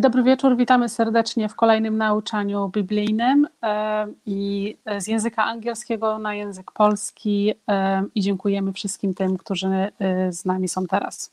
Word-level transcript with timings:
Dobry 0.00 0.22
wieczór, 0.22 0.56
witamy 0.56 0.88
serdecznie 0.88 1.48
w 1.48 1.54
kolejnym 1.54 1.96
nauczaniu 1.96 2.68
biblijnym 2.68 3.48
e, 3.62 4.06
i 4.26 4.76
z 4.98 5.06
języka 5.06 5.44
angielskiego 5.44 6.18
na 6.18 6.34
język 6.34 6.72
polski 6.72 7.54
e, 7.68 8.04
i 8.14 8.20
dziękujemy 8.20 8.72
wszystkim 8.72 9.14
tym, 9.14 9.38
którzy 9.38 9.66
e, 9.68 9.92
z 10.32 10.44
nami 10.44 10.68
są 10.68 10.86
teraz. 10.86 11.30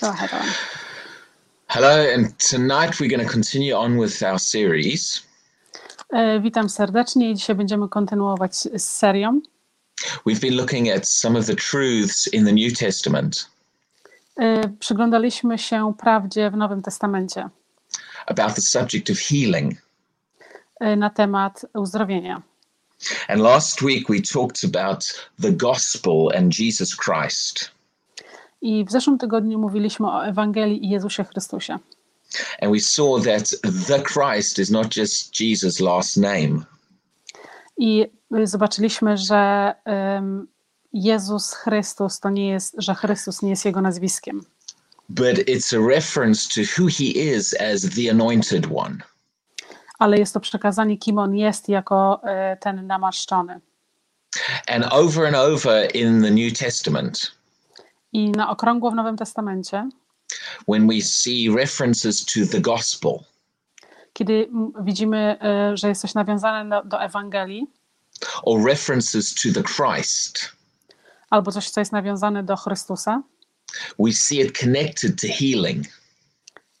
Go 0.00 0.08
ahead, 0.08 0.34
Owen. 0.34 0.52
Hello, 1.66 2.14
and 2.14 2.50
tonight 2.50 2.94
we're 3.00 3.16
going 3.16 3.28
to 3.28 3.32
continue 3.32 3.78
on 3.78 4.00
with 4.00 4.22
our 4.22 4.40
series. 4.40 5.22
Witam 6.40 6.68
serdecznie 6.68 7.30
i 7.30 7.34
dzisiaj 7.34 7.56
będziemy 7.56 7.88
kontynuować 7.88 8.56
z 8.56 8.82
serią. 8.82 9.40
We've 10.26 10.40
been 10.40 10.56
looking 10.56 10.90
at 10.90 11.08
some 11.08 11.38
of 11.38 11.46
the 11.46 11.56
truths 11.56 12.32
in 12.32 12.44
the 12.44 12.52
New 12.52 12.78
Testament 12.78 13.55
Przyglądaliśmy 14.78 15.58
się 15.58 15.94
prawdzie 15.98 16.50
w 16.50 16.56
Nowym 16.56 16.82
Testamencie 16.82 17.48
about 18.26 18.54
the 18.54 18.62
subject 18.62 19.10
of 19.10 19.18
healing. 19.18 19.74
e, 20.80 20.96
na 20.96 21.10
temat 21.10 21.66
uzdrowienia. 21.74 22.42
And 23.28 23.40
last 23.40 23.82
week 23.82 24.08
we 24.08 24.20
talked 24.20 24.64
about 24.64 25.28
the 25.42 25.52
gospel 25.52 26.28
and 26.38 26.58
Jesus 26.58 26.96
Christ. 26.96 27.70
I 28.60 28.84
w 28.84 28.90
zeszłym 28.90 29.18
tygodniu 29.18 29.58
mówiliśmy 29.58 30.06
o 30.10 30.26
Ewangelii 30.26 30.84
i 30.86 30.88
Jezusie 30.88 31.24
Chrystusie. 31.24 31.78
And 32.62 32.72
we 32.72 32.80
saw 32.80 33.24
that 33.24 33.50
the 33.86 34.02
Christ 34.02 34.58
is 34.58 34.70
not 34.70 34.96
just 34.96 35.40
Jesus' 35.40 35.80
last 35.80 36.16
name, 36.16 36.64
I 37.76 38.06
y, 38.38 38.46
zobaczyliśmy, 38.46 39.16
że 39.16 39.74
em, 39.84 40.46
Jezus 40.92 41.52
Chrystus 41.54 42.20
to 42.20 42.30
nie 42.30 42.48
jest, 42.48 42.74
że 42.78 42.94
Chrystus 42.94 43.42
nie 43.42 43.50
jest 43.50 43.64
jego 43.64 43.80
nazwiskiem, 43.80 44.42
but 45.08 45.38
it's 45.38 45.76
a 45.76 45.88
reference 45.88 46.48
to 46.54 46.60
who 46.82 46.88
he 46.88 47.04
is 47.04 47.54
as 47.60 47.82
the 47.82 48.10
anointed 48.10 48.66
one. 48.74 48.96
ale 49.98 50.18
jest 50.18 50.34
to 50.34 50.40
przekazanie, 50.40 50.98
kim 50.98 51.18
on 51.18 51.36
jest 51.36 51.68
jako 51.68 52.20
e, 52.24 52.56
ten 52.56 52.86
namaszczony. 52.86 53.60
And 54.66 54.84
over 54.92 55.26
and 55.26 55.36
over 55.36 55.96
in 55.96 56.22
the 56.22 56.30
New 56.30 56.58
Testament, 56.58 57.32
I 58.12 58.30
na 58.30 58.50
okrągło 58.50 58.90
w 58.90 58.94
Nowym 58.94 59.16
Testamencie, 59.16 59.88
when 60.68 60.88
we 60.88 61.00
see 61.00 61.48
references 61.56 62.24
to 62.24 62.40
the 62.52 62.60
gospel, 62.60 63.12
kiedy 64.12 64.48
widzimy, 64.80 65.38
e, 65.40 65.76
że 65.76 65.88
jest 65.88 66.00
coś 66.00 66.14
nawiązane 66.14 66.70
do, 66.70 66.88
do 66.88 67.02
Ewangelii, 67.02 67.66
or 68.42 68.64
references 68.64 69.34
to 69.34 69.48
the 69.54 69.62
Christ, 69.62 70.55
albo 71.30 71.52
coś, 71.52 71.70
co 71.70 71.80
jest 71.80 71.92
nawiązane 71.92 72.42
do 72.42 72.56
Chrystusa, 72.56 73.22
we 73.98 74.12
see 74.12 74.40
it 74.40 74.58
connected 74.58 75.20
to 75.20 75.26
healing. 75.38 75.84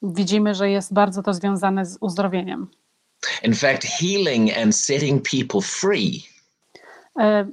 widzimy, 0.02 0.54
że 0.54 0.70
jest 0.70 0.92
bardzo 0.92 1.22
to 1.22 1.34
związane 1.34 1.86
z 1.86 1.96
uzdrowieniem. 2.00 2.68
In 3.42 3.54
fact, 3.54 3.84
healing 3.84 4.58
and 4.58 4.76
setting 4.76 5.28
people 5.30 5.60
free 5.60 6.22
E, 7.20 7.46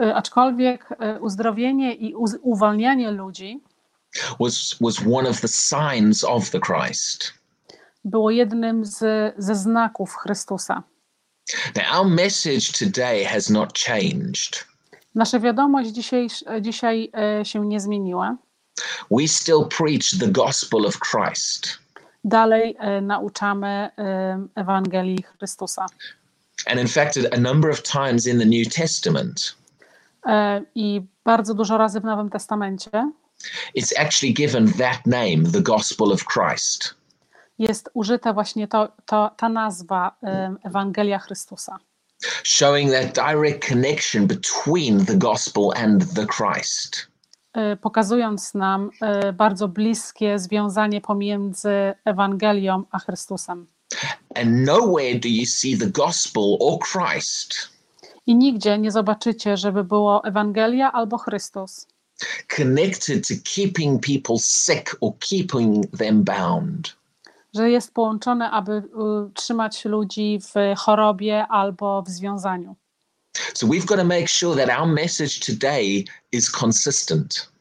e, 0.00 0.14
Aczkolwiek 0.14 0.88
e, 1.00 1.20
uzdrowienie 1.20 1.94
i 1.94 2.14
uz- 2.14 2.38
uwalnianie 2.42 3.10
ludzi 3.10 3.60
was, 4.40 4.76
was 4.80 4.96
one 5.12 5.28
of 5.28 5.40
the 5.40 5.48
signs 5.48 6.24
of 6.24 6.50
the 6.50 6.60
Christ. 6.60 7.32
było 8.04 8.30
jednym 8.30 8.84
z, 8.84 8.98
ze 9.38 9.54
znaków 9.54 10.14
Chrystusa. 10.16 10.82
Now, 11.76 12.00
our 12.00 12.06
message 12.10 12.72
today 12.78 13.24
has 13.24 13.50
not 13.50 13.78
changed. 13.78 14.66
Nasza 15.16 15.40
wiadomość 15.40 15.90
dzisiaj, 15.90 16.28
dzisiaj 16.60 17.10
e, 17.40 17.44
się 17.44 17.66
nie 17.66 17.80
zmieniła. 17.80 18.36
We 19.10 19.28
still 19.28 19.64
preach 19.78 20.20
the 20.20 20.28
gospel 20.28 20.86
of 20.86 20.98
Christ. 20.98 21.78
Dalej 22.24 22.76
e, 22.78 23.00
nauczamy 23.00 23.68
e, 23.98 24.46
Ewangelii 24.54 25.22
Chrystusa. 25.22 25.86
And 26.66 26.80
in 26.80 26.88
fact, 26.88 27.18
a 27.32 27.40
number 27.40 27.70
of 27.70 27.82
times 27.82 28.26
in 28.26 28.38
the 28.38 28.46
New 28.46 28.74
Testament, 28.74 29.56
E, 30.26 30.62
I 30.74 31.02
bardzo 31.24 31.54
dużo 31.54 31.78
razy 31.78 32.00
w 32.00 32.04
Nowym 32.04 32.30
Testamencie 32.30 33.10
it's 33.74 33.92
actually 33.98 34.34
given 34.34 34.72
that 34.72 35.06
name, 35.06 35.52
the 35.52 35.60
gospel 35.60 36.12
of 36.12 36.24
Christ. 36.24 36.94
jest 37.58 37.90
użyta 37.94 38.32
właśnie 38.32 38.68
to, 38.68 38.88
to, 39.06 39.30
ta 39.36 39.48
nazwa 39.48 40.16
e, 40.22 40.54
Ewangelia 40.64 41.18
Chrystusa, 41.18 41.78
showing 42.42 42.90
that 42.90 43.14
direct 43.14 43.68
connection 43.68 44.26
between 44.26 45.04
the 45.04 45.16
gospel 45.16 45.72
and 45.76 46.02
the 46.02 46.26
Christ. 46.26 47.08
e, 47.54 47.76
pokazując 47.76 48.54
nam 48.54 48.90
e, 49.00 49.32
bardzo 49.32 49.68
bliskie 49.68 50.38
związanie 50.38 51.00
pomiędzy 51.00 51.94
Ewangelią 52.04 52.84
a 52.90 52.98
Chrystusem. 52.98 53.66
And 54.34 54.66
nowhere 54.66 55.18
do 55.18 55.28
you 55.28 55.46
see 55.46 55.78
the 55.78 55.86
gospel 55.86 56.56
or 56.60 56.78
Christ 56.92 57.76
I 58.26 58.34
nigdzie 58.34 58.78
nie 58.78 58.90
zobaczycie, 58.90 59.56
żeby 59.56 59.84
było 59.84 60.24
Ewangelia 60.24 60.92
albo 60.92 61.18
Chrystus 61.18 61.86
connected 62.48 63.24
to 63.24 63.34
keeping 63.44 63.98
people 63.98 64.38
sick 64.38 64.90
or 65.00 65.14
keeping 65.20 65.82
them 65.92 66.22
bound. 66.22 66.94
Że 67.56 67.70
jest 67.70 67.94
połączone, 67.94 68.50
aby 68.50 68.72
y, 68.72 68.82
trzymać 69.34 69.84
ludzi 69.84 70.40
w 70.40 70.78
chorobie 70.78 71.46
albo 71.46 72.02
w 72.02 72.08
związaniu. 72.08 72.76
So 73.54 73.66
we've 73.66 73.86
got 73.86 73.98
to 73.98 74.04
make 74.04 74.28
sure 74.28 74.66
that 74.66 74.80
our 74.80 74.88
message 74.88 75.40
today 75.46 76.04
is 76.32 76.62
consistent. 76.62 77.52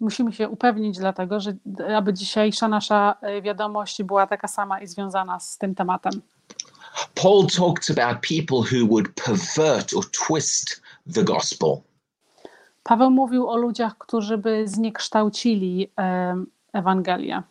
Musimy 0.00 0.32
się 0.32 0.48
upewnić 0.48 0.98
dlatego, 0.98 1.40
że 1.40 1.56
aby 1.96 2.14
dzisiejsza 2.14 2.68
nasza 2.68 3.14
y, 3.38 3.42
wiadomość 3.42 4.02
była 4.02 4.26
taka 4.26 4.48
sama 4.48 4.80
i 4.80 4.86
związana 4.86 5.40
z 5.40 5.58
tym 5.58 5.74
tematem. 5.74 6.12
Paul 7.14 7.46
talked 7.46 7.98
about 7.98 8.20
people 8.20 8.58
who 8.58 8.86
would 8.86 9.08
pervert 9.14 9.94
or 9.94 10.04
twist 10.10 10.82
the 11.14 11.24
gospel. 11.24 11.80
Paweł 12.82 13.10
mówił 13.10 13.48
o 13.48 13.56
ludziach, 13.56 13.98
którzy 13.98 14.38
by 14.38 14.68
zniekształcili 14.68 15.90
em, 15.96 16.46
Ewangelię, 16.72 17.42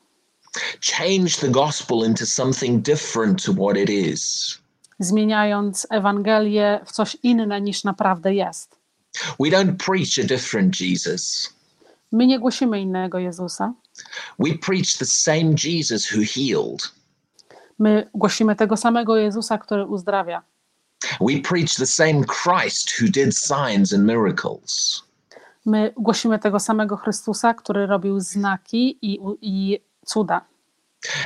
Change 0.81 1.37
the 1.37 1.49
gospel 1.49 2.03
into 2.05 2.25
something 2.25 2.81
different 2.83 3.43
to 3.45 3.53
what 3.53 3.77
it 3.77 3.89
is. 3.89 4.57
zmieniając 4.99 5.87
Ewangelię 5.89 6.79
w 6.85 6.91
coś 6.91 7.17
inne 7.23 7.61
niż 7.61 7.83
naprawdę 7.83 8.33
jest. 8.33 8.75
We 9.39 9.49
don't 9.49 9.75
preach 9.85 10.19
a 10.23 10.27
different 10.27 10.81
Jesus. 10.81 11.53
My 12.11 12.27
nie 12.27 12.39
głosimy 12.39 12.81
innego 12.81 13.19
Jezusa, 13.19 13.73
We 14.39 14.57
preach 14.57 14.97
the 14.99 15.05
same 15.05 15.55
Jesus 15.63 16.11
who 16.11 16.21
healed. 16.33 16.91
my 17.79 18.09
głosimy 18.13 18.55
tego 18.55 18.77
samego 18.77 19.17
Jezusa, 19.17 19.57
który 19.57 19.85
uzdrawia. 19.85 20.41
We 21.21 21.39
preach 21.49 21.75
the 21.75 21.85
same 21.85 22.23
Christ 22.23 22.91
who 23.01 23.07
did 23.11 23.37
signs 23.37 23.93
and 23.93 24.03
miracles. 24.03 25.03
My 25.65 25.93
głosimy 25.97 26.39
tego 26.39 26.59
samego 26.59 26.97
Chrystusa, 26.97 27.53
który 27.53 27.85
robił 27.87 28.19
znaki 28.19 28.97
i, 29.01 29.19
i 29.41 29.79
cuda. 30.13 30.41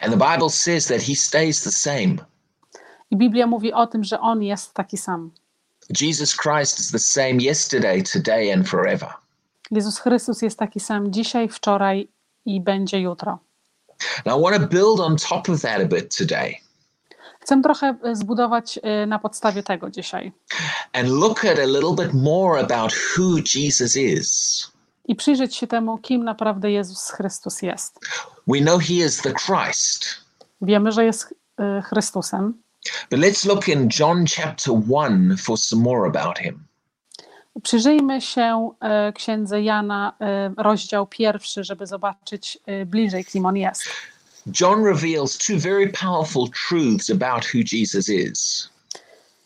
And 0.02 0.14
the 0.14 0.18
Bible 0.18 0.50
says 0.50 0.88
that 0.88 1.02
he 1.02 1.16
stays 1.16 1.64
the 1.64 1.72
same. 1.72 2.18
I 3.12 3.18
Biblia 3.18 3.48
mówi 3.48 3.74
o 3.74 3.88
tym, 3.88 4.04
że 4.04 4.20
on 4.20 4.44
jest 4.44 4.74
taki 4.74 4.98
sam. 4.98 5.32
Jesus 6.02 6.36
Christ 6.36 6.80
is 6.80 6.92
the 6.92 7.00
same 7.00 7.42
yesterday, 7.42 8.04
today, 8.04 8.54
and 8.54 8.70
forever. 8.70 9.14
Jezus 9.72 10.00
Chrystus 10.00 10.42
jest 10.42 10.60
taki 10.60 10.80
sam 10.80 11.12
dzisiaj, 11.12 11.50
wczoraj 11.50 12.08
i 12.46 12.62
będzie 12.62 13.00
jutro. 13.00 13.40
Now, 14.26 14.40
I 14.40 14.42
want 14.42 14.62
to 14.62 14.68
build 14.68 15.00
on 15.00 15.16
top 15.18 15.50
of 15.50 15.62
that 15.62 15.82
a 15.82 15.86
bit 15.86 16.18
today 16.18 16.56
Chcę 17.42 17.62
trochę 17.62 17.96
e, 18.04 18.16
zbudować 18.16 18.80
e, 18.84 19.06
na 19.06 19.20
podstawie 19.20 19.64
tego 19.64 19.90
dzisiaj 19.90 20.32
and 20.94 21.10
look 21.10 21.46
at 21.46 21.60
a 21.60 21.66
little 21.66 21.96
bit 21.96 22.14
more 22.14 22.60
about 22.60 22.94
who 22.94 23.38
Jesus 23.56 23.96
is. 23.96 24.71
I 25.12 25.16
przyjrzeć 25.16 25.56
się 25.56 25.68
temu, 25.68 25.98
kim 25.98 26.24
naprawdę 26.24 26.72
Jezus 26.72 27.10
Chrystus 27.10 27.62
jest. 27.62 28.00
We 28.48 28.60
know 28.60 28.82
he 28.84 28.94
is 28.94 29.22
the 29.22 29.34
Christ, 29.34 30.06
Wiemy, 30.62 30.92
że 30.92 31.06
jest 31.06 31.36
e, 31.58 31.82
Chrystusem, 31.82 32.54
but 33.12 33.20
let's 33.20 33.48
look 33.48 33.68
in 33.68 33.90
John 34.00 34.26
chapter 34.36 34.74
1 34.74 35.38
for 35.38 35.58
some 35.58 35.84
more 35.84 36.08
about 36.08 36.38
him. 36.38 36.64
Przyjrzyjmy 37.64 38.22
się 38.22 38.72
e, 38.80 39.14
księdze 39.14 39.62
Jana, 39.62 40.14
e, 40.20 40.54
rozdział 40.58 41.08
pierwszy, 41.08 41.64
żeby 41.64 41.88
zobaczyć 41.88 42.58
bliżej, 42.86 43.26
kim 43.26 43.46
on 43.46 43.58
jest. 43.58 43.84
John 44.62 44.86
reveals 44.86 45.38
two 45.38 45.54
very 45.58 45.90
powerful 45.90 46.50
truths 46.70 47.10
about 47.10 47.46
who 47.54 47.60
Jesus 47.72 48.10
is. 48.10 48.70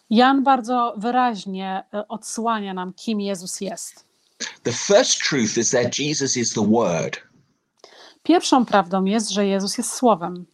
Jan 0.09 0.43
bardzo 0.43 0.93
wyraźnie 0.97 1.83
odsłania 2.07 2.73
nam, 2.73 2.93
kim 2.93 3.21
Jezus 3.21 3.61
jest. 3.61 4.05
The 4.63 4.71
first 4.71 5.19
truth 5.19 5.57
is 5.57 5.71
that 5.71 5.99
Jesus 5.99 6.37
is 6.37 6.53
the 6.53 6.65
Word. 6.71 7.17
Pierwszą 8.23 8.65
prawdą 8.65 9.05
jest, 9.05 9.29
że 9.29 9.47
Jezus 9.47 9.77
jest 9.77 9.93
Słowem. 9.93 10.45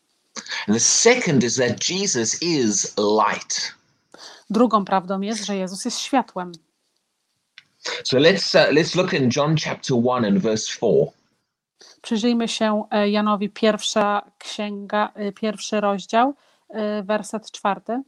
And 0.67 0.77
the 0.77 0.79
second 0.79 1.43
is 1.43 1.55
that 1.55 1.89
Jesus 1.89 2.41
is 2.41 2.93
light. 2.97 3.75
Drugą 4.49 4.85
prawdą 4.85 5.21
jest, 5.21 5.45
że 5.45 5.55
Jezus 5.55 5.85
jest 5.85 5.99
światłem. 5.99 6.51
So 8.03 8.17
let's 8.17 8.55
uh, 8.55 8.71
let's 8.71 8.95
look 8.95 9.13
in 9.13 9.29
John 9.35 9.55
chapter 9.57 9.97
1 9.97 10.25
and 10.25 10.39
verse 10.39 10.67
4. 10.67 11.11
Przyjrzyjmy 12.01 12.47
się 12.47 12.83
e, 12.91 13.09
Janowi 13.09 13.49
pierwsza 13.49 14.31
księga, 14.37 15.11
e, 15.15 15.31
pierwszy 15.31 15.81
rozdział, 15.81 16.33
e, 16.69 17.03
werset 17.03 17.51
czwarty. 17.51 18.01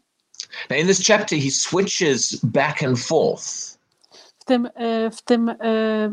Now, 0.70 0.80
in 0.80 0.88
this 0.88 1.08
chapter, 1.08 1.40
he 1.40 1.52
switches 1.52 2.36
back 2.44 2.84
and 2.84 3.00
forth 3.00 3.73
W 4.44 4.46
tym, 4.46 4.70
e, 4.76 5.12
w 5.12 5.22
tym 5.22 5.50
e, 5.50 5.56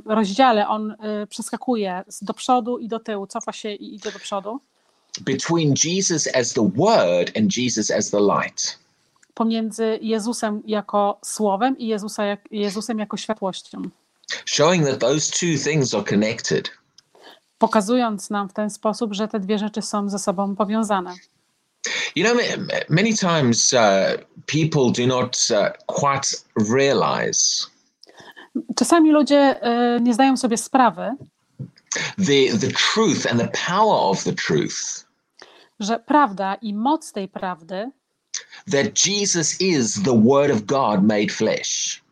rozdziale 0.04 0.68
on 0.68 0.90
e, 0.90 1.26
przeskakuje 1.26 2.04
do 2.22 2.34
przodu 2.34 2.78
i 2.78 2.88
do 2.88 3.00
tyłu, 3.00 3.26
cofa 3.26 3.52
się 3.52 3.70
i 3.72 3.94
idzie 3.94 4.12
do 4.12 4.18
przodu, 4.18 4.60
between 5.20 5.74
Jesus 5.84 6.28
as 6.34 6.52
the 6.52 6.70
Word 6.76 7.36
and 7.36 7.56
Jesus 7.56 7.90
as 7.90 8.10
the 8.10 8.20
light. 8.20 8.78
pomiędzy 9.34 9.98
Jezusem 10.02 10.62
jako 10.66 11.18
słowem 11.24 11.78
i 11.78 11.86
Jezusa 11.86 12.24
jak, 12.24 12.40
Jezusem 12.50 12.98
jako 12.98 13.16
światłością, 13.16 13.82
showing 14.46 14.86
that 14.86 14.98
those 15.00 15.32
two 15.32 15.70
things 15.70 15.94
are 15.94 16.04
connected. 16.04 16.70
pokazując 17.58 18.30
nam 18.30 18.48
w 18.48 18.52
ten 18.52 18.70
sposób, 18.70 19.14
że 19.14 19.28
te 19.28 19.40
dwie 19.40 19.58
rzeczy 19.58 19.82
są 19.82 20.08
ze 20.08 20.18
sobą 20.18 20.56
powiązane. 20.56 21.14
You 22.16 22.24
know, 22.24 22.36
ma- 22.36 22.56
ma- 22.64 22.84
many 22.88 23.12
times 23.14 23.72
uh, 23.72 23.80
people 24.46 25.02
do 25.02 25.06
not 25.16 25.36
uh, 25.50 25.56
quite 25.86 26.28
realize 26.76 27.66
Czasami 28.76 29.10
ludzie 29.10 29.62
e, 29.62 30.00
nie 30.00 30.14
zdają 30.14 30.36
sobie 30.36 30.56
sprawy, 30.56 31.14
the, 32.16 32.58
the 32.60 32.68
truth 32.94 33.26
and 33.30 33.40
the 33.40 33.48
power 33.68 34.10
of 34.10 34.24
the 34.24 34.32
truth 34.32 35.10
że 35.80 35.98
prawda 35.98 36.54
i 36.54 36.74
moc 36.74 37.12
tej 37.12 37.28
prawdy, 37.28 37.90
that 38.72 39.06
Jesus 39.06 39.60
is 39.60 40.02
the 40.02 40.22
Word 40.22 40.50
of 40.50 40.62
God 40.62 41.02
made 41.02 41.28
flesh. 41.28 42.02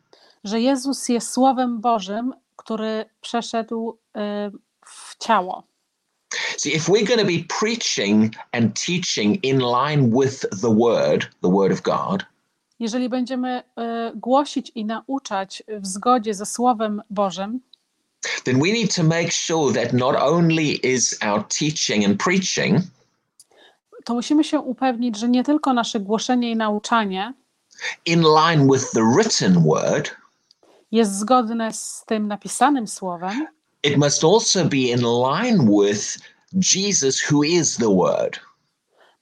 że 0.44 0.60
Jezus 0.60 1.08
jest 1.08 1.32
Słowem 1.32 1.80
Bożym, 1.80 2.34
który 2.56 3.04
przeszedł 3.20 3.98
e, 4.16 4.50
w 4.86 5.16
ciało. 5.18 5.62
See, 6.56 6.76
if 6.76 6.92
we're 6.92 7.06
going 7.06 7.20
to 7.20 7.26
be 7.26 7.44
preaching 7.60 8.34
and 8.52 8.80
teaching 8.86 9.44
in 9.44 9.58
line 9.58 10.10
with 10.10 10.40
the 10.60 10.74
Word, 10.74 11.28
the 11.42 11.50
Word 11.50 11.72
of 11.72 11.82
God, 11.82 12.24
Jeżeli 12.78 13.08
będziemy 13.08 13.62
e, 13.76 14.12
głosić 14.14 14.72
i 14.74 14.84
nauczać 14.84 15.62
w 15.68 15.86
zgodzie 15.86 16.34
ze 16.34 16.46
Słowem 16.46 17.02
Bożym, 17.10 17.60
then 18.44 18.58
we 18.58 18.72
need 18.72 18.94
to 18.94 19.02
make 19.02 19.32
sure 19.32 19.74
that 19.74 19.92
not 19.92 20.16
only 20.16 20.64
is 20.64 21.18
our 21.22 21.44
teaching 21.48 22.06
and 22.06 22.22
preaching, 22.22 22.78
to 24.04 24.14
musimy 24.14 24.44
się 24.44 24.60
upewnić, 24.60 25.18
że 25.18 25.28
nie 25.28 25.44
tylko 25.44 25.72
nasze 25.72 26.00
głoszenie 26.00 26.50
i 26.50 26.56
nauczanie 26.56 27.34
in 28.04 28.22
line 28.22 28.66
with 28.72 28.90
the 28.90 29.02
written 29.16 29.64
Word, 29.64 30.10
jest 30.92 31.18
zgodne 31.18 31.72
z 31.72 32.04
tym 32.06 32.28
napisanym 32.28 32.88
Słowem, 32.88 33.46
it 33.82 33.96
must 33.96 34.24
also 34.24 34.64
be 34.64 34.76
in 34.76 35.02
line 35.02 35.66
with 35.66 36.18
Jesus, 36.74 37.30
who 37.30 37.42
is 37.44 37.76
the 37.76 37.94
Word. 37.94 38.47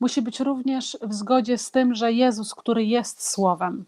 Musi 0.00 0.22
być 0.22 0.40
również 0.40 0.98
w 1.02 1.14
zgodzie 1.14 1.58
z 1.58 1.70
tym, 1.70 1.94
że 1.94 2.12
Jezus, 2.12 2.54
który 2.54 2.84
jest 2.84 3.30
Słowem, 3.30 3.84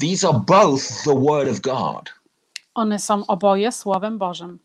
These 0.00 0.28
are 0.28 0.40
both 0.46 0.82
the 1.04 1.20
Word 1.20 1.50
of 1.50 1.60
God. 1.60 2.12
one 2.74 2.98
są 2.98 3.26
oboje 3.26 3.72
Słowem 3.72 4.18
Bożym. 4.18 4.58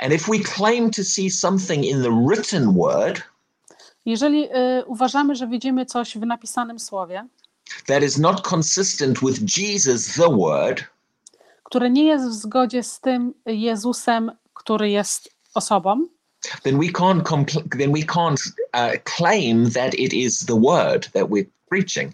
And 0.00 0.12
if 0.12 0.32
we 0.32 0.38
claim 0.38 0.90
to 0.90 1.04
see 1.04 1.30
something 1.30 1.84
in 1.84 2.02
the 2.02 2.26
written 2.28 2.74
Word 2.74 3.22
Jeżeli 4.04 4.44
y, 4.44 4.84
uważamy, 4.86 5.34
że 5.34 5.46
widzimy 5.46 5.86
coś 5.86 6.18
w 6.18 6.26
napisanym 6.26 6.78
Słowie, 6.78 7.26
that 7.86 8.02
is 8.02 8.18
not 8.18 8.52
consistent 8.52 9.18
with 9.20 9.58
Jesus, 9.58 10.14
the 10.14 10.36
Word, 10.36 10.84
które 11.64 11.90
nie 11.90 12.04
jest 12.04 12.28
w 12.28 12.32
zgodzie 12.32 12.82
z 12.82 13.00
tym 13.00 13.34
Jezusem, 13.46 14.32
który 14.54 14.90
jest 14.90 15.28
osobą, 15.54 16.06
then 16.62 16.78
we 16.78 16.86
can't 16.86 17.22
compl- 17.22 17.78
then 17.78 17.92
we 17.92 18.02
can't 18.02 18.40
uh, 18.74 18.92
claim 19.16 19.70
that 19.70 19.94
it 19.94 20.12
is 20.12 20.46
the 20.46 20.56
Word 20.56 21.12
that 21.12 21.28
we're 21.28 21.46
preaching. 21.68 22.12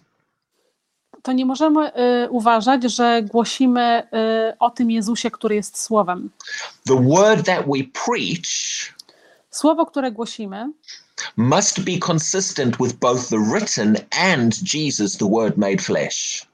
to 1.25 1.33
nie 1.33 1.47
możemy 1.47 1.93
y, 2.25 2.31
uważać, 2.31 2.83
że 2.83 3.23
głosimy 3.23 4.03
y, 4.53 4.59
o 4.59 4.71
tym 4.71 4.91
Jezusie, 4.91 5.31
który 5.31 5.55
jest 5.55 5.81
Słowem. 5.81 6.31
The 6.87 7.03
Word 7.09 7.47
that 7.47 7.67
we 7.67 7.85
preach 8.05 8.95
Słowo, 9.51 9.87
które 9.87 10.13
głosimy, 10.13 10.71
must 11.37 11.81
be 11.81 11.93
consistent 12.07 12.77
with 12.77 12.95
both 12.95 13.29
the 13.29 13.39
written 13.39 13.97
and 14.35 14.75
Jesus, 14.75 15.17
the 15.17 15.29
Word 15.31 15.57
made 15.57 15.79
flesh. 15.79 16.47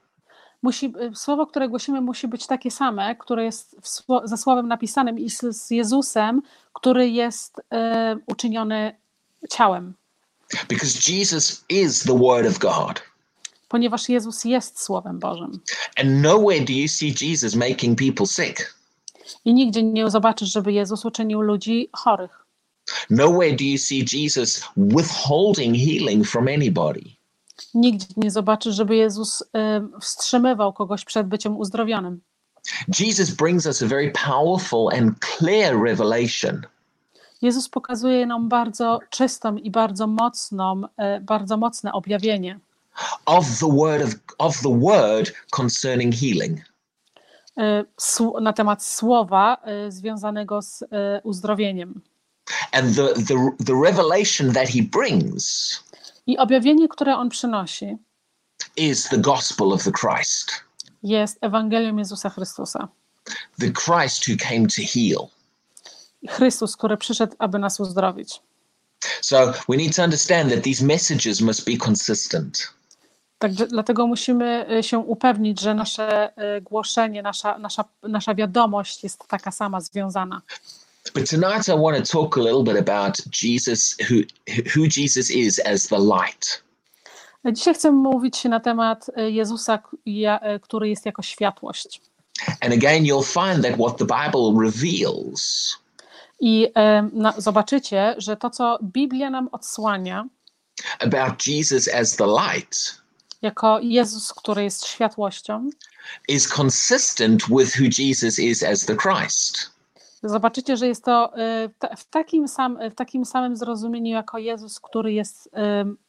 musi, 0.61 0.93
y, 1.11 1.15
słowo, 1.15 1.45
które 1.45 1.69
głosimy, 1.69 2.01
musi 2.01 2.27
być 2.27 2.47
takie 2.47 2.71
same, 2.71 3.15
które 3.15 3.43
jest 3.43 3.75
w, 3.81 4.27
ze 4.27 4.37
Słowem 4.37 4.67
napisanym 4.67 5.19
i 5.19 5.29
z, 5.29 5.39
z 5.39 5.71
Jezusem, 5.71 6.41
który 6.73 7.09
jest 7.09 7.59
y, 7.59 7.61
uczyniony 8.27 8.95
ciałem, 9.49 9.93
because 10.69 11.11
Jesus 11.13 11.65
is 11.69 12.03
the 12.03 12.19
Word 12.19 12.47
of 12.47 12.59
God. 12.59 13.01
ponieważ 13.69 14.09
Jezus 14.09 14.45
jest 14.45 14.81
Słowem 14.81 15.19
Bożym. 15.19 15.59
And 15.97 16.09
nowhere 16.21 16.65
do 16.65 16.73
you 16.73 16.87
see 16.87 17.15
Jesus 17.21 17.55
making 17.55 17.99
people 17.99 18.25
sick. 18.25 18.75
I 19.45 19.53
nigdzie 19.53 19.83
nie 19.83 20.09
zobaczysz, 20.09 20.51
żeby 20.51 20.73
Jezus 20.73 21.05
uczynił 21.05 21.41
ludzi 21.41 21.89
chorych. 21.93 22.45
Nowhere 23.09 23.55
do 23.55 23.63
you 23.63 23.77
see 23.77 24.05
Jesus 24.13 24.63
withholding 24.77 25.75
healing 25.75 26.27
from 26.27 26.47
anybody. 26.47 27.01
Nigdzie 27.73 28.07
nie 28.17 28.31
zobaczysz, 28.31 28.75
żeby 28.75 28.95
Jezus 28.95 29.41
y, 29.41 29.45
wstrzymywał 30.01 30.73
kogoś 30.73 31.05
przed 31.05 31.27
byciem 31.27 31.57
uzdrowionym. 31.57 32.21
Jesus 32.89 33.31
brings 33.31 33.65
us 33.67 33.81
a 33.81 33.87
very 33.87 34.11
powerful 34.11 34.89
and 34.93 35.19
clear 35.19 35.83
revelation 35.83 36.61
Jezus 37.41 37.69
pokazuje 37.69 38.25
nam 38.25 38.49
bardzo 38.49 38.99
czystą 39.09 39.55
i 39.55 39.71
bardzo 39.71 40.07
mocną, 40.07 40.83
y, 41.17 41.19
bardzo 41.21 41.57
mocne 41.57 41.91
objawienie 41.93 42.59
of 43.25 43.45
the 43.59 43.71
word 43.77 44.01
of, 44.03 44.15
of 44.37 44.61
the 44.61 44.79
word 44.79 45.33
concerning 45.51 46.15
healing. 46.15 46.59
sł- 47.97 48.41
na 48.41 48.53
temat 48.53 48.83
słowa 48.85 49.57
y, 49.87 49.91
związanego 49.91 50.61
z 50.61 50.83
uzdrowieniem. 51.23 52.01
And 52.71 52.95
the, 52.95 53.13
the, 53.13 53.35
the 53.65 53.75
revelation 53.83 54.51
that 54.53 54.69
he 54.69 54.81
brings 54.83 55.83
I 56.27 56.37
objawienie, 56.37 56.87
które 56.87 57.17
on 57.17 57.29
przynosi, 57.29 57.97
is 58.77 59.09
the 59.09 59.17
gospel 59.17 59.73
of 59.73 59.83
the 59.83 59.91
Christ, 59.91 60.51
jest 61.03 61.37
Ewangelium 61.41 61.99
Jezusa 61.99 62.29
Chrystusa. 62.29 62.87
the 63.59 63.71
Christ 63.71 64.25
who 64.25 64.35
came 64.35 64.67
to 64.67 64.81
heal. 64.81 65.29
Chrystus, 66.29 66.75
który 66.75 66.97
przyszedł, 66.97 67.35
aby 67.39 67.59
nas 67.59 67.79
uzdrowić. 67.79 68.41
So 69.21 69.53
we 69.69 69.77
need 69.77 69.95
to 69.95 70.03
understand 70.03 70.51
that 70.51 70.63
these 70.63 70.85
messages 70.85 71.41
must 71.41 71.65
be 71.65 71.77
consistent. 71.85 72.73
Także 73.39 73.67
dlatego 73.67 74.07
musimy 74.07 74.65
y, 74.79 74.83
się 74.83 74.99
upewnić, 74.99 75.61
że 75.61 75.73
nasze 75.73 76.29
y, 76.57 76.61
głoszenie, 76.61 77.21
nasza, 77.21 77.57
nasza, 77.57 77.83
nasza 78.03 78.35
wiadomość 78.35 79.03
jest 79.03 79.27
taka 79.27 79.51
sama, 79.51 79.81
związana. 79.81 80.41
But 81.13 81.29
tonight 81.29 81.67
I 81.67 81.71
want 81.71 81.97
to 81.97 82.11
talk 82.21 82.37
a 82.37 82.41
little 82.41 82.63
bit 82.63 82.89
about 82.89 83.17
Jesus, 83.43 83.97
who 84.09 84.15
who 84.75 84.85
Jesus 84.97 85.31
is 85.31 85.59
as 85.65 85.87
the 85.87 85.97
light. 85.97 86.63
Dzisiaj 87.45 87.73
chcę 87.73 87.91
mówić 87.91 88.43
na 88.43 88.59
temat 88.59 89.09
y, 89.17 89.31
Jezusa, 89.31 89.79
y, 90.07 90.59
który 90.59 90.89
jest 90.89 91.05
jako 91.05 91.21
światłość. 91.21 92.01
And 92.61 92.73
again, 92.73 93.03
you'll 93.03 93.23
find 93.23 93.63
that 93.65 93.75
what 93.75 93.97
the 93.97 94.05
Bible 94.05 94.65
reveals 94.65 95.75
I 96.39 96.67
em, 96.73 97.11
na, 97.13 97.33
zobaczycie, 97.37 98.15
że 98.17 98.37
to, 98.37 98.49
co 98.49 98.79
Biblia 98.83 99.29
nam 99.29 99.49
odsłania, 99.51 100.25
about 100.99 101.47
Jesus 101.47 101.87
as 101.87 102.15
the 102.15 102.25
light 102.27 103.01
jako 103.41 103.79
Jezus, 103.79 104.33
który 104.33 104.63
jest 104.63 104.85
światłością, 104.87 105.69
is 106.27 106.57
consistent 106.59 107.41
with 107.49 107.75
who 107.79 107.85
Jesus 107.99 108.39
is 108.39 108.63
as 108.63 108.85
the 108.85 108.95
Christ. 108.95 109.71
zobaczycie, 110.23 110.77
że 110.77 110.87
jest 110.87 111.05
to 111.05 111.33
ta- 111.79 111.95
w 111.95 112.05
takim, 112.05 112.47
sam, 112.47 112.79
w 112.91 112.95
takim 112.95 113.25
samym 113.25 113.57
zrozumieniu 113.57 114.11
jako 114.11 114.37
Jezus, 114.37 114.79
który 114.79 115.13
jest 115.13 115.49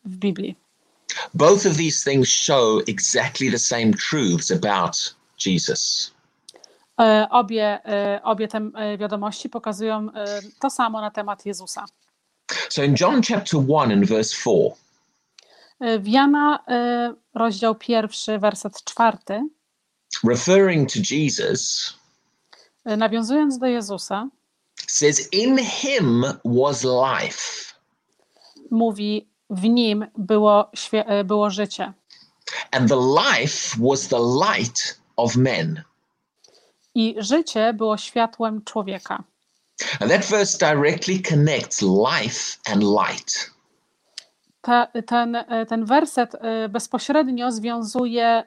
w 0.05 0.17
Biblii. 0.17 0.57
Both 1.35 1.67
of 1.67 1.77
these 1.77 2.05
things 2.05 2.29
show 2.29 2.83
exactly 2.87 3.51
the 3.51 3.59
same 3.59 3.93
truths 3.95 4.51
about 4.51 5.15
Jesus. 5.39 6.13
E, 7.01 7.29
Obie, 7.31 7.81
e, 7.85 8.21
obie 8.23 8.49
te 8.49 8.59
e, 8.75 8.99
wiadomości 8.99 9.49
pokazują 9.49 10.09
to 10.61 10.71
samo 10.71 11.01
na 11.01 11.11
temat 11.11 11.47
Jezusa. 11.47 11.85
So 12.69 12.83
in 12.83 12.95
John 13.01 13.23
chapter 13.23 13.61
1 13.61 13.93
and 13.93 14.07
verse 14.07 14.33
4, 14.35 14.75
E, 15.81 15.99
W 15.99 16.09
Jana 16.09 16.59
rozdział 17.35 17.75
pierwszy, 17.75 18.39
werset 18.39 18.85
czwarty, 18.85 19.49
referring 20.25 20.93
to 20.93 20.99
Jesus, 21.11 21.93
nawiązując 22.85 23.59
do 23.59 23.67
Jezusa, 23.67 24.29
says, 24.87 25.29
In 25.33 25.59
him 25.59 26.25
was 26.45 26.85
life, 26.85 27.75
mówi, 28.71 29.29
w 29.53 29.65
nim 29.65 30.07
było, 30.19 30.71
e, 30.93 31.25
było 31.25 31.51
życie. 31.51 31.93
and 32.73 32.89
the 32.89 32.97
life 32.97 33.77
was 33.79 34.09
the 34.09 34.19
light 34.19 35.01
of 35.17 35.37
men. 35.37 35.83
I 36.95 37.15
życie 37.19 37.73
było 37.73 37.97
światłem 37.97 38.65
człowieka. 38.65 39.25
And 40.01 40.11
that 40.11 40.25
verse 40.25 40.59
directly 40.59 41.19
connects 41.19 41.83
life 41.83 42.59
and 42.67 42.83
light. 42.83 43.51
Ta, 44.61 44.87
ten, 45.07 45.37
e, 45.37 45.67
ten 45.67 45.85
werset 45.85 46.35
e, 46.35 46.69
bezpośrednio 46.69 47.53
związuje 47.53 48.45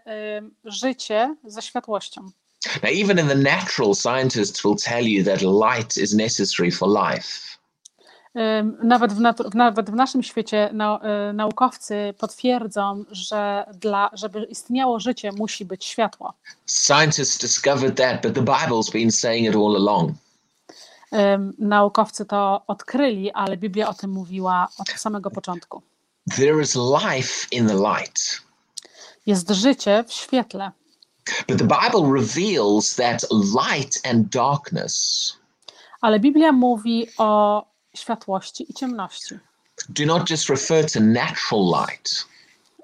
życie 0.66 1.36
ze 1.44 1.62
światłością. 1.62 2.32
Now, 2.84 2.92
even 2.92 3.20
in 3.20 3.28
the 3.28 3.36
natural, 3.36 3.94
scientists 3.94 4.64
will 4.64 4.76
tell 4.76 5.08
you 5.08 5.24
that 5.24 5.42
light 5.42 5.98
is 5.98 6.14
necessary 6.14 6.72
for 6.72 6.88
life. 6.88 7.58
Nawet 8.84 9.14
w, 9.14 9.20
natu- 9.20 9.56
nawet 9.56 9.90
w 9.90 9.94
naszym 9.94 10.24
świecie 10.24 10.70
nau- 10.74 11.00
e, 11.02 11.34
naukowcy 11.34 12.14
potwierdzą, 12.18 13.06
że 13.12 13.66
dla, 13.74 14.10
żeby 14.14 14.44
istniało 14.44 15.00
życie, 15.00 15.32
musi 15.32 15.66
być 15.66 15.86
światło. 15.86 16.34
Scientists 16.66 17.38
discovered 17.38 17.98
that, 17.98 18.22
but 18.22 18.34
the 18.34 18.42
Bible's 18.42 18.92
been 18.92 19.12
saying 19.12 19.50
it 19.50 19.56
all 19.56 19.76
along. 19.76 20.12
Naukowcy 21.60 22.26
to 22.26 22.62
odkryli, 22.68 23.32
ale 23.32 23.58
Biblia 23.58 23.90
o 23.90 23.94
tym 23.94 24.12
mówiła 24.12 24.68
od 24.78 24.90
samego 24.90 25.32
początku. 25.32 25.82
There 26.36 26.62
is 26.62 26.76
life 26.76 27.48
in 27.52 27.68
the 27.68 27.74
light. 27.74 28.42
Jest 29.26 29.50
życie 29.50 30.04
w 30.08 30.14
świetle, 30.14 30.72
But 31.48 31.58
the 31.58 31.68
Bible 31.68 32.14
reveals 32.22 32.96
that 32.96 33.26
light 33.32 34.08
and 34.10 34.28
darkness 34.30 35.36
ale 36.02 36.20
Biblia 36.20 36.52
mówi 36.52 37.08
o 37.18 37.64
światłości 37.96 38.72
i 38.72 38.74
ciemności. 38.74 39.36
do 39.90 40.06
not 40.06 40.30
just 40.30 40.50
refer 40.50 40.92
to 40.92 41.00
natural 41.00 41.66
light, 41.88 42.26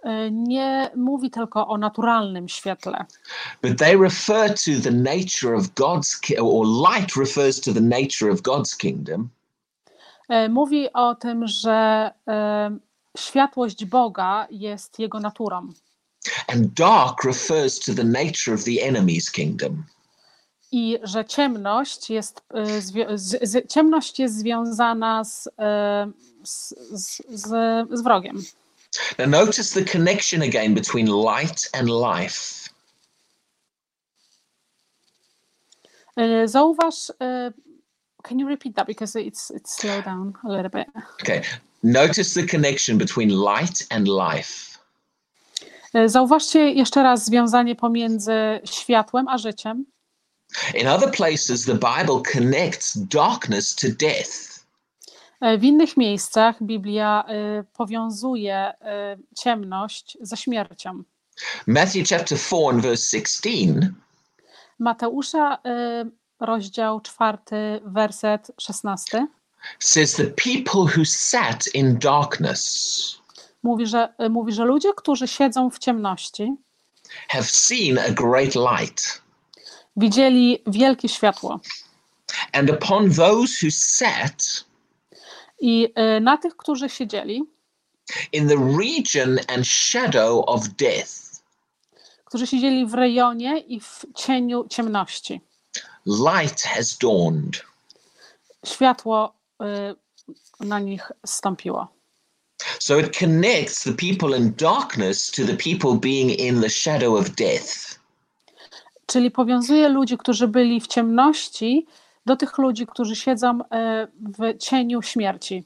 Y, 0.05 0.31
Nie 0.31 0.91
mówi 0.95 1.31
tylko 1.31 1.67
o 1.67 1.77
naturalnym 1.77 2.49
świetle, 2.49 3.05
but 3.61 3.77
they 3.77 3.97
refer 3.97 4.49
to 4.49 4.71
the 4.83 4.91
nature 4.91 5.55
of 5.55 5.67
God's 5.67 6.41
or 6.41 6.65
light 6.91 7.15
refers 7.15 7.61
to 7.61 7.73
the 7.73 7.81
nature 7.81 8.31
of 8.31 8.41
God's 8.41 8.77
kingdom, 8.77 9.29
Y, 10.45 10.49
Mówi 10.49 10.93
o 10.93 11.15
tym, 11.15 11.47
że 11.47 12.11
y, 12.75 13.19
światłość 13.19 13.85
Boga 13.85 14.47
jest 14.51 14.99
jego 14.99 15.19
naturą, 15.19 15.67
and 16.47 16.67
dark 16.73 17.23
refers 17.23 17.79
to 17.79 17.93
the 17.93 18.03
nature 18.03 18.53
of 18.55 18.63
the 18.63 18.71
enemy's 18.71 19.31
kingdom. 19.31 19.83
I 20.71 20.99
że 21.03 21.25
ciemność 21.25 22.09
jest, 22.09 22.41
zwi- 22.79 23.17
z, 23.17 23.49
z, 23.49 23.71
ciemność 23.71 24.19
jest 24.19 24.37
związana 24.39 25.23
z, 25.23 25.47
y, 25.47 25.51
z, 26.43 26.75
z, 26.91 27.21
z, 27.29 27.49
z 27.91 28.01
wrogiem. 28.01 28.43
Now, 29.17 29.27
notice 29.27 29.83
the 29.83 29.91
connection 29.91 30.41
again 30.41 30.73
between 30.73 31.07
light 31.07 31.69
and 31.73 31.89
life. 31.89 32.69
Y, 36.19 36.47
Zauważ, 36.47 37.11
can 38.23 38.39
you 38.39 38.47
repeat 38.47 38.75
that 38.75 38.87
because 38.87 39.15
it's 39.15 39.51
it's 39.51 39.75
slow 39.75 40.01
down 40.01 40.33
a 40.43 40.49
little 40.49 40.69
bit. 40.69 40.87
Okay, 41.21 41.41
notice 41.83 42.33
the 42.33 42.47
connection 42.47 42.97
between 42.97 43.29
light 43.29 43.87
and 43.89 44.07
life. 44.07 44.71
Zauważcie 46.05 46.71
jeszcze 46.71 47.03
raz 47.03 47.25
związanie 47.25 47.75
pomiędzy 47.75 48.33
światłem 48.65 49.27
a 49.27 49.37
życiem. 49.37 49.85
In 50.75 50.87
other 50.87 51.11
places, 51.11 51.65
the 51.65 51.73
Bible 51.73 52.21
connects 52.33 52.93
darkness 52.93 53.75
to 53.75 53.87
death. 53.87 54.65
Y, 55.43 55.57
W 55.57 55.63
innych 55.63 55.97
miejscach 55.97 56.63
Biblia 56.63 57.23
y, 57.29 57.63
powiązuje 57.73 58.71
y, 58.71 59.35
ciemność 59.43 60.17
ze 60.21 60.37
śmiercią. 60.37 61.03
Matthew 61.67 62.07
chapter 62.09 62.37
4 62.37 62.69
and 62.69 62.81
verse 62.81 63.17
16 63.19 63.91
Mateusza, 64.79 65.57
y, 65.65 66.11
rozdział 66.39 67.01
czwarty, 67.01 67.81
werset 67.85 68.51
szesnasty. 68.61 69.27
says 69.79 70.15
the 70.15 70.25
people 70.25 70.81
who 70.97 71.05
sat 71.05 71.67
in 71.73 71.97
darkness 71.99 73.21
Mówi 73.63 73.85
że, 73.85 74.13
mówi, 74.29 74.53
że 74.53 74.65
ludzie, 74.65 74.89
którzy 74.97 75.27
siedzą 75.27 75.69
w 75.69 75.79
ciemności, 75.79 76.55
have 77.29 77.43
seen 77.43 77.97
a 77.99 78.11
great 78.11 78.55
light. 78.55 79.21
Widzieli 79.95 80.63
wielkie 80.67 81.09
światło. 81.09 81.59
And 82.53 82.69
upon 82.69 83.13
those 83.13 83.65
who 83.65 83.71
sat 83.71 84.65
I 85.61 85.87
y, 86.17 86.21
na 86.21 86.37
tych, 86.37 86.57
którzy 86.57 86.89
siedzieli, 86.89 87.43
in 88.31 88.47
the 88.47 88.77
region 88.79 89.39
and 89.47 89.67
shadow 89.67 90.43
of 90.47 90.67
death, 90.67 91.41
którzy 92.25 92.47
siedzieli 92.47 92.85
w 92.85 92.93
rejonie 92.93 93.59
i 93.59 93.79
w 93.79 94.05
cieniu 94.15 94.67
ciemności, 94.69 95.41
light 96.05 96.61
has 96.61 96.97
dawned. 96.97 97.61
światło 98.65 99.33
y, 99.61 100.65
na 100.65 100.79
nich 100.79 101.11
stąpiło. 101.25 101.87
So 102.79 102.99
it 102.99 103.17
connects 103.19 103.83
the 103.83 103.93
people 103.93 104.37
in 104.37 104.53
darkness 104.53 105.31
to 105.31 105.45
the 105.45 105.57
people 105.57 105.95
being 105.99 106.31
in 106.31 106.61
the 106.61 106.69
shadow 106.69 107.15
of 107.15 107.29
death. 107.29 108.00
Czyli 109.11 109.31
powiązuje 109.31 109.89
ludzi, 109.89 110.17
którzy 110.17 110.47
byli 110.47 110.81
w 110.81 110.87
ciemności, 110.87 111.85
do 112.25 112.35
tych 112.35 112.57
ludzi, 112.57 112.87
którzy 112.87 113.15
siedzą 113.15 113.59
y, 113.61 113.65
w 114.17 114.57
cieniu 114.57 115.01
śmierci. 115.01 115.63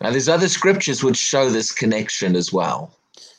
Now, 0.00 0.12
there's 0.12 0.34
other 0.34 0.50
scriptures 0.50 1.02
which 1.04 1.18
show 1.18 1.52
this 1.52 1.74
connection 1.74 2.36
as 2.36 2.50
well. 2.52 2.86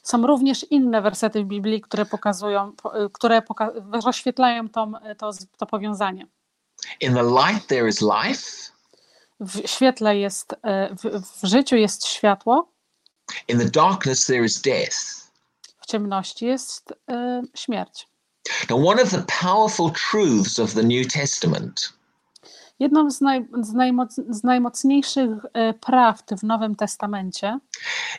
Są 0.04 0.28
również 0.28 0.66
inne 0.72 1.02
wersety 1.02 1.44
w 1.44 1.48
Biblii, 1.48 1.82
które 1.82 2.06
pokazują, 2.06 2.72
po- 2.72 3.04
y, 3.06 3.10
które 3.10 3.42
poka- 3.42 4.02
rozświetlają 4.06 4.70
tą, 4.70 4.92
to, 5.18 5.32
to 5.58 5.66
powiązanie. 5.66 6.28
In 7.02 7.14
the 7.14 7.24
light, 7.24 7.68
there 7.68 7.90
is 7.90 8.02
life. 8.02 8.42
W 9.40 9.68
świetle 9.70 10.18
jest, 10.18 10.56
w, 11.04 11.22
w 11.42 11.48
życiu 11.48 11.76
jest 11.76 12.06
światło, 12.08 12.70
In 13.48 13.60
the 13.60 13.66
darkness, 13.66 14.26
there 14.26 14.46
is 14.46 14.62
death. 14.62 14.96
w 15.82 15.86
ciemności 15.86 16.46
jest 16.46 16.92
y, 16.92 16.96
śmierć. 17.56 18.08
Now, 18.70 18.88
one 18.88 19.02
of 19.02 19.10
the 19.10 19.26
powerful 19.42 19.92
truths 19.92 20.60
of 20.60 20.74
the 20.74 20.84
New 20.84 21.08
Testament 21.08 21.94
Jedną 22.80 23.12
z, 23.12 23.22
naj, 23.22 23.46
z, 23.62 23.74
najmoc, 23.74 24.16
z 24.30 24.44
najmocniejszych 24.44 25.30
e, 25.54 25.74
prawd 25.74 26.36
w 26.40 26.44
Nowym 26.44 26.76
Testamencie 26.76 27.60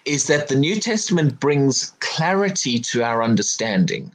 is 0.04 0.26
that 0.26 0.48
the 0.48 0.56
New 0.56 0.84
Testament 0.84 1.32
brings 1.32 1.94
clarity 2.00 2.80
to 2.92 3.04
our 3.04 3.22
understanding. 3.22 4.14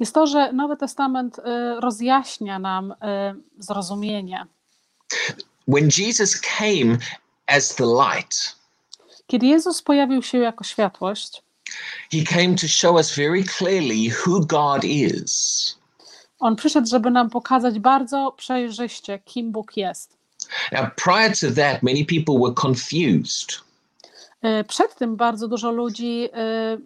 jest 0.00 0.14
to, 0.14 0.26
że 0.26 0.52
Nowy 0.52 0.76
Testament 0.76 1.38
e, 1.38 1.80
rozjaśnia 1.80 2.58
nam 2.58 2.94
e, 3.00 3.34
zrozumienie. 3.58 4.46
When 5.68 5.88
Jesus 5.98 6.40
came 6.40 6.98
as 7.46 7.74
the 7.74 7.84
light, 7.86 8.56
Kiedy 9.26 9.46
Jezus 9.46 9.82
pojawił 9.82 10.22
się 10.22 10.38
jako 10.38 10.64
światłość, 10.64 11.42
he 12.12 12.22
came 12.24 12.54
to 12.56 12.68
show 12.68 12.96
us 12.98 13.14
very 13.14 13.44
clearly 13.44 14.10
who 14.26 14.46
God 14.46 14.84
is. 14.84 15.76
on 16.38 16.56
przyszedł, 16.56 16.86
żeby 16.88 17.10
nam 17.10 17.30
pokazać 17.30 17.78
bardzo 17.78 18.32
przejrzyście, 18.36 19.18
kim 19.24 19.52
Bóg 19.52 19.76
jest. 19.76 20.16
Now, 20.72 20.86
prior 21.04 21.32
to 21.40 21.50
that, 21.50 21.82
many 21.82 22.04
people 22.04 22.34
were 22.38 22.54
confused. 22.62 23.60
E, 24.42 24.64
Przed 24.64 24.94
tym 24.94 25.16
bardzo 25.16 25.48
dużo 25.48 25.70
ludzi 25.70 26.28
e, 26.32 26.78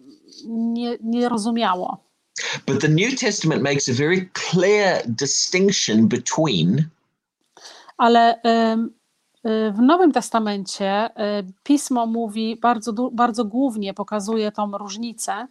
nie, 0.47 0.97
nie 1.03 1.29
rozumiało. 1.29 1.97
But 2.67 2.81
the 2.81 2.87
New 2.89 3.19
Testament 3.19 3.63
makes 3.63 3.89
a 3.89 3.93
very 3.93 4.29
clear 4.33 5.01
distinction 5.07 6.07
between 6.07 6.89
Ale 7.97 8.35
y, 8.35 8.89
w 9.71 9.81
Nowym 9.81 10.11
Testamencie 10.11 11.09
y, 11.09 11.13
pismo 11.63 12.05
mówi 12.05 12.55
bardzo, 12.55 12.93
bardzo 13.11 13.45
głównie, 13.45 13.93
pokazuje 13.93 14.51
tą 14.51 14.77
różnicę 14.77 15.47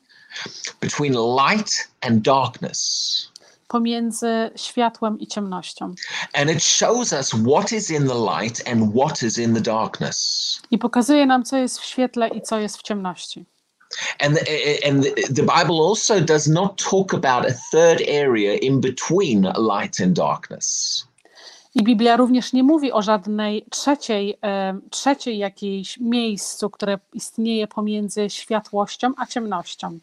between 0.80 1.12
light 1.12 1.88
and 2.00 2.22
darkness. 2.22 3.32
pomiędzy 3.68 4.50
światłem 4.56 5.18
i 5.18 5.26
ciemnością. 5.26 5.94
And 6.32 6.50
it 6.50 6.62
shows 6.62 7.12
us 7.12 7.30
what 7.30 7.72
is 7.72 7.90
in 7.90 8.08
the 8.08 8.14
light 8.14 8.68
and 8.68 8.94
what 8.94 9.22
is 9.22 9.38
in 9.38 9.54
the 9.54 9.60
darkness. 9.60 10.60
I 10.70 10.78
pokazuje 10.78 11.26
nam, 11.26 11.44
co 11.44 11.56
jest 11.56 11.78
w 11.78 11.84
świetle 11.84 12.28
i 12.28 12.42
co 12.42 12.58
jest 12.58 12.78
w 12.78 12.82
ciemności. 12.82 13.44
And 14.20 14.38
the, 14.38 14.88
and 14.88 15.04
the, 15.04 15.34
the 15.34 15.42
Bible 15.42 15.88
also 15.88 16.20
does 16.20 16.46
not 16.46 16.90
talk 16.90 17.14
about 17.14 17.46
a 17.46 17.54
third 17.72 18.02
area 18.08 18.54
in 18.54 18.80
between 18.80 19.42
light 19.42 20.00
and 20.00 20.12
darkness. 20.12 21.06
I 21.76 21.82
Biblia 21.82 22.16
również 22.16 22.52
nie 22.52 22.62
mówi 22.62 22.92
o 22.92 23.02
żadnej 23.02 23.66
trzeciej, 23.70 24.38
em, 24.40 24.82
trzeciej 24.90 25.38
jakiejś 25.38 25.98
miejscu, 25.98 26.70
które 26.70 26.98
istnieje 27.12 27.66
pomiędzy 27.66 28.30
światłością 28.30 29.12
a 29.16 29.26
ciemnością. 29.26 29.98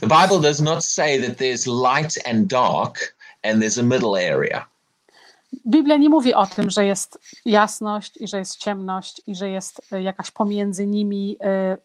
The 0.00 0.06
Bible 0.06 0.40
does 0.40 0.60
not 0.60 0.84
say 0.84 1.22
that 1.22 1.38
there's 1.38 1.66
light 1.66 2.28
and 2.28 2.46
dark 2.46 3.14
and 3.42 3.62
there's 3.62 3.80
a 3.80 3.82
middle 3.82 4.34
area. 4.34 4.66
Biblia 5.66 5.96
nie 5.96 6.08
mówi 6.08 6.34
o 6.34 6.46
tym, 6.46 6.70
że 6.70 6.84
jest 6.84 7.18
jasność 7.44 8.16
i 8.16 8.28
że 8.28 8.38
jest 8.38 8.56
ciemność 8.56 9.22
i 9.26 9.34
że 9.34 9.50
jest 9.50 9.92
e, 9.92 10.02
jakaś 10.02 10.30
pomiędzy 10.30 10.86
nimi 10.86 11.36
e, 11.40 11.76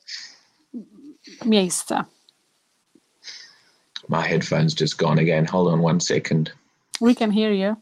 miejsce. 1.45 2.03
My 4.09 4.21
headphones 4.21 4.81
just 4.81 4.95
gone 4.95 5.21
again. 5.21 5.45
Hold 5.45 5.73
on 5.73 5.85
one 5.85 6.01
second. 6.01 6.55
We 7.01 7.15
can 7.15 7.31
hear 7.31 7.51
you. 7.51 7.75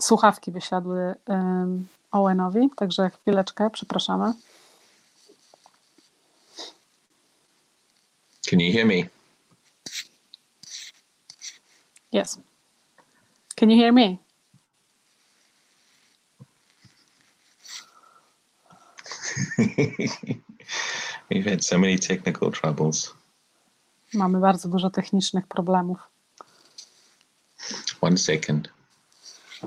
Słuchawki 0.00 0.52
wysiadły 0.52 1.14
um, 1.26 1.86
Owenowi, 2.10 2.70
także 2.76 3.10
chwileczkę, 3.10 3.70
przepraszamy. 3.70 4.34
Can 8.50 8.60
you 8.60 8.72
hear 8.72 8.86
me? 8.86 9.08
Yes. 12.12 12.38
Can 13.56 13.70
you 13.70 13.78
hear 13.78 13.92
me? 13.92 14.16
We've 21.30 21.50
had 21.50 21.64
so 21.64 21.78
many 21.78 21.98
technical 21.98 22.50
troubles. 22.52 23.14
Mamy 24.12 24.40
bardzo 24.40 24.68
dużo 24.68 24.90
technicznych 24.90 25.46
problemów. 25.46 25.98
One 28.00 28.18
second. 28.18 28.73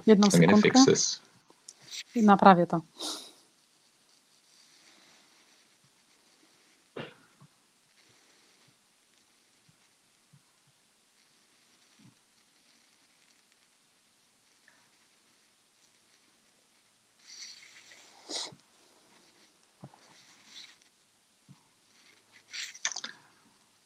Jedną 0.06 0.32
I'm 0.34 0.40
going 0.40 0.50
to 0.50 0.56
sekundkę 0.56 0.62
fix 0.62 0.86
this. 0.86 1.22
i 2.16 2.24
naprawię 2.24 2.68
to. 2.68 2.82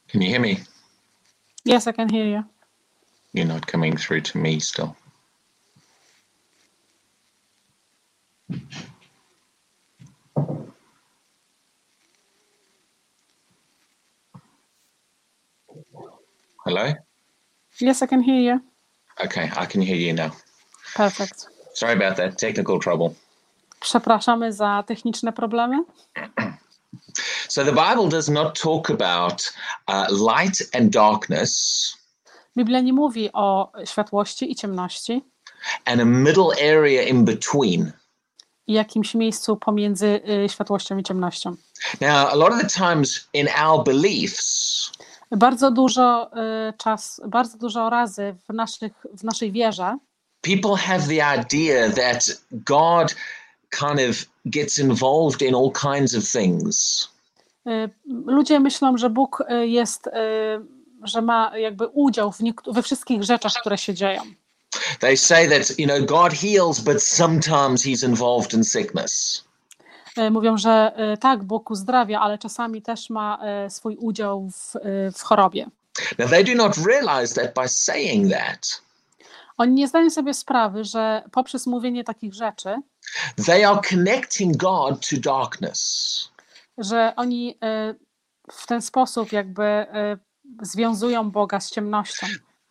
Can 0.10 0.22
you 0.22 0.30
hear 0.30 0.41
me? 0.41 0.60
Yes, 1.65 1.88
I 1.88 1.94
can 1.94 2.10
hear 2.10 2.25
you. 2.27 2.44
You're 3.34 3.48
not 3.48 3.68
coming 3.68 3.98
through 3.98 4.22
to 4.22 4.38
me 4.39 4.60
still. 4.60 4.96
Yes, 17.81 18.01
I 18.01 18.07
can 18.07 18.21
hear 18.21 18.39
you. 18.39 18.59
Okay, 19.25 19.50
I 19.57 19.65
can 19.65 19.81
hear 19.81 19.97
you 19.97 20.13
now. 20.13 20.31
Perfect. 20.95 21.47
Sorry 21.73 21.93
about 21.93 22.17
that. 22.17 22.38
Technical 22.38 22.79
trouble. 22.79 23.09
Przepraszamy 23.79 24.53
za 24.53 24.83
techniczne 24.88 25.33
problemy. 25.33 25.77
So 27.47 27.63
the 27.63 27.71
Bible 27.71 28.09
does 28.09 28.29
not 28.29 28.61
talk 28.61 28.89
about 28.89 29.53
uh, 29.88 30.07
light 30.09 30.69
and 30.73 30.89
darkness 30.93 32.01
Biblia 32.57 32.81
nie 32.81 32.93
mówi 32.93 33.29
o 33.33 33.71
światłości 33.85 34.51
i 34.51 34.55
ciemności 34.55 35.21
and 35.85 36.01
a 36.01 36.05
middle 36.05 36.51
area 36.77 37.03
in 37.03 37.25
between. 37.25 37.91
i 38.67 38.73
jakimś 38.73 39.15
miejscu 39.15 39.57
pomiędzy 39.57 40.21
y, 40.45 40.50
światłością 40.50 40.97
i 40.97 41.03
ciemnością. 41.03 41.55
Now, 42.01 42.31
a 42.31 42.35
lot 42.35 42.53
of 42.53 42.61
the 42.61 42.69
times 42.69 43.27
in 43.33 43.47
our 43.63 43.83
beliefs, 43.83 44.91
Bardzo 45.31 45.71
dużo 45.71 46.31
y, 46.69 46.73
czas, 46.77 47.21
bardzo 47.27 47.57
dużo 47.57 47.89
razy 47.89 48.35
w, 48.50 48.53
naszych, 48.53 48.93
w 49.17 49.23
naszej 49.23 49.51
wierze 49.51 49.97
people 50.41 50.75
have 50.75 51.07
the 51.07 51.21
idea 51.21 51.89
that 51.89 52.29
God 52.51 53.15
kind 53.69 54.00
of 54.00 54.27
gets 54.45 54.79
involved 54.79 55.41
in 55.41 55.55
all 55.55 55.71
kinds 55.71 56.15
of 56.15 56.23
things. 56.23 57.07
y, 57.67 57.89
ludzie 58.25 58.59
myślą, 58.59 58.97
że 58.97 59.09
Bóg 59.09 59.43
y, 59.50 59.67
jest, 59.67 60.09
że 61.03 61.21
ma 61.21 61.57
jakby 61.57 61.88
udział 61.88 62.31
w 62.31 62.38
we 62.67 62.83
wszystkich 62.83 63.23
rzeczach, 63.23 63.53
które 63.53 63.77
się 63.77 63.93
dzieją. 63.93 64.21
They 65.00 65.17
say 65.17 65.50
that, 65.50 65.79
you 65.79 65.88
know, 65.88 66.05
God 66.05 66.33
heals, 66.33 66.79
but 66.79 67.03
sometimes 67.03 67.83
he's 67.83 68.07
involved 68.07 68.53
in 68.53 68.63
sickness. 68.63 69.43
Y, 70.18 70.32
Mówią, 70.32 70.58
że 70.58 70.91
y, 71.13 71.18
tak, 71.18 71.44
Bóg 71.44 71.72
uzdrawia, 71.72 72.20
ale 72.20 72.38
czasami 72.38 72.82
też 72.82 73.10
ma 73.10 73.39
y, 73.65 73.69
swój 73.69 73.95
udział 73.95 74.50
w, 74.50 74.74
w 75.17 75.21
chorobie. 75.21 75.67
Now, 76.19 76.30
they 76.30 76.43
do 76.43 76.56
not 76.56 76.78
realize 76.78 77.36
that 77.41 77.54
by 77.56 77.67
saying 77.69 78.32
that, 78.34 78.82
Oni 79.58 79.74
nie 79.74 79.88
zdają 79.88 80.10
sobie 80.10 80.34
sprawy, 80.34 80.84
że 80.84 81.24
poprzez 81.32 81.67
mówienie 81.67 82.04
takich 82.04 82.34
rzeczy, 82.34 82.76
they 83.45 83.67
are 83.67 83.80
connecting 83.89 84.58
God 84.58 85.10
to 85.10 85.17
darkness. 85.17 86.30
że 86.78 87.13
oni 87.15 87.58
w 88.52 88.67
ten 88.67 88.82
sposób 88.82 89.32
jakby 89.32 89.86
związują 90.62 91.32
Boga 91.32 91.60
z 91.60 91.71
ciemnością. 91.71 92.28